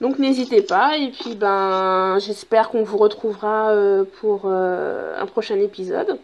[0.00, 0.96] Donc n'hésitez pas.
[0.98, 6.18] Et puis ben j'espère qu'on vous retrouvera euh, pour euh, un prochain épisode.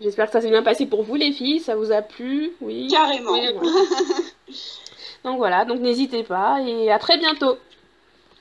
[0.00, 2.88] J'espère que ça s'est bien passé pour vous les filles, ça vous a plu, oui.
[2.90, 3.32] Carrément.
[3.34, 3.70] Oui, voilà.
[5.24, 7.56] donc voilà, donc n'hésitez pas et à très bientôt.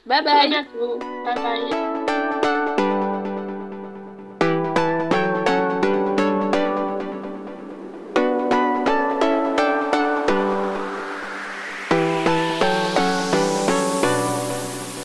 [0.08, 0.49] Bye À bye.
[0.49, 0.97] bientôt.
[0.97, 2.01] Bye bye.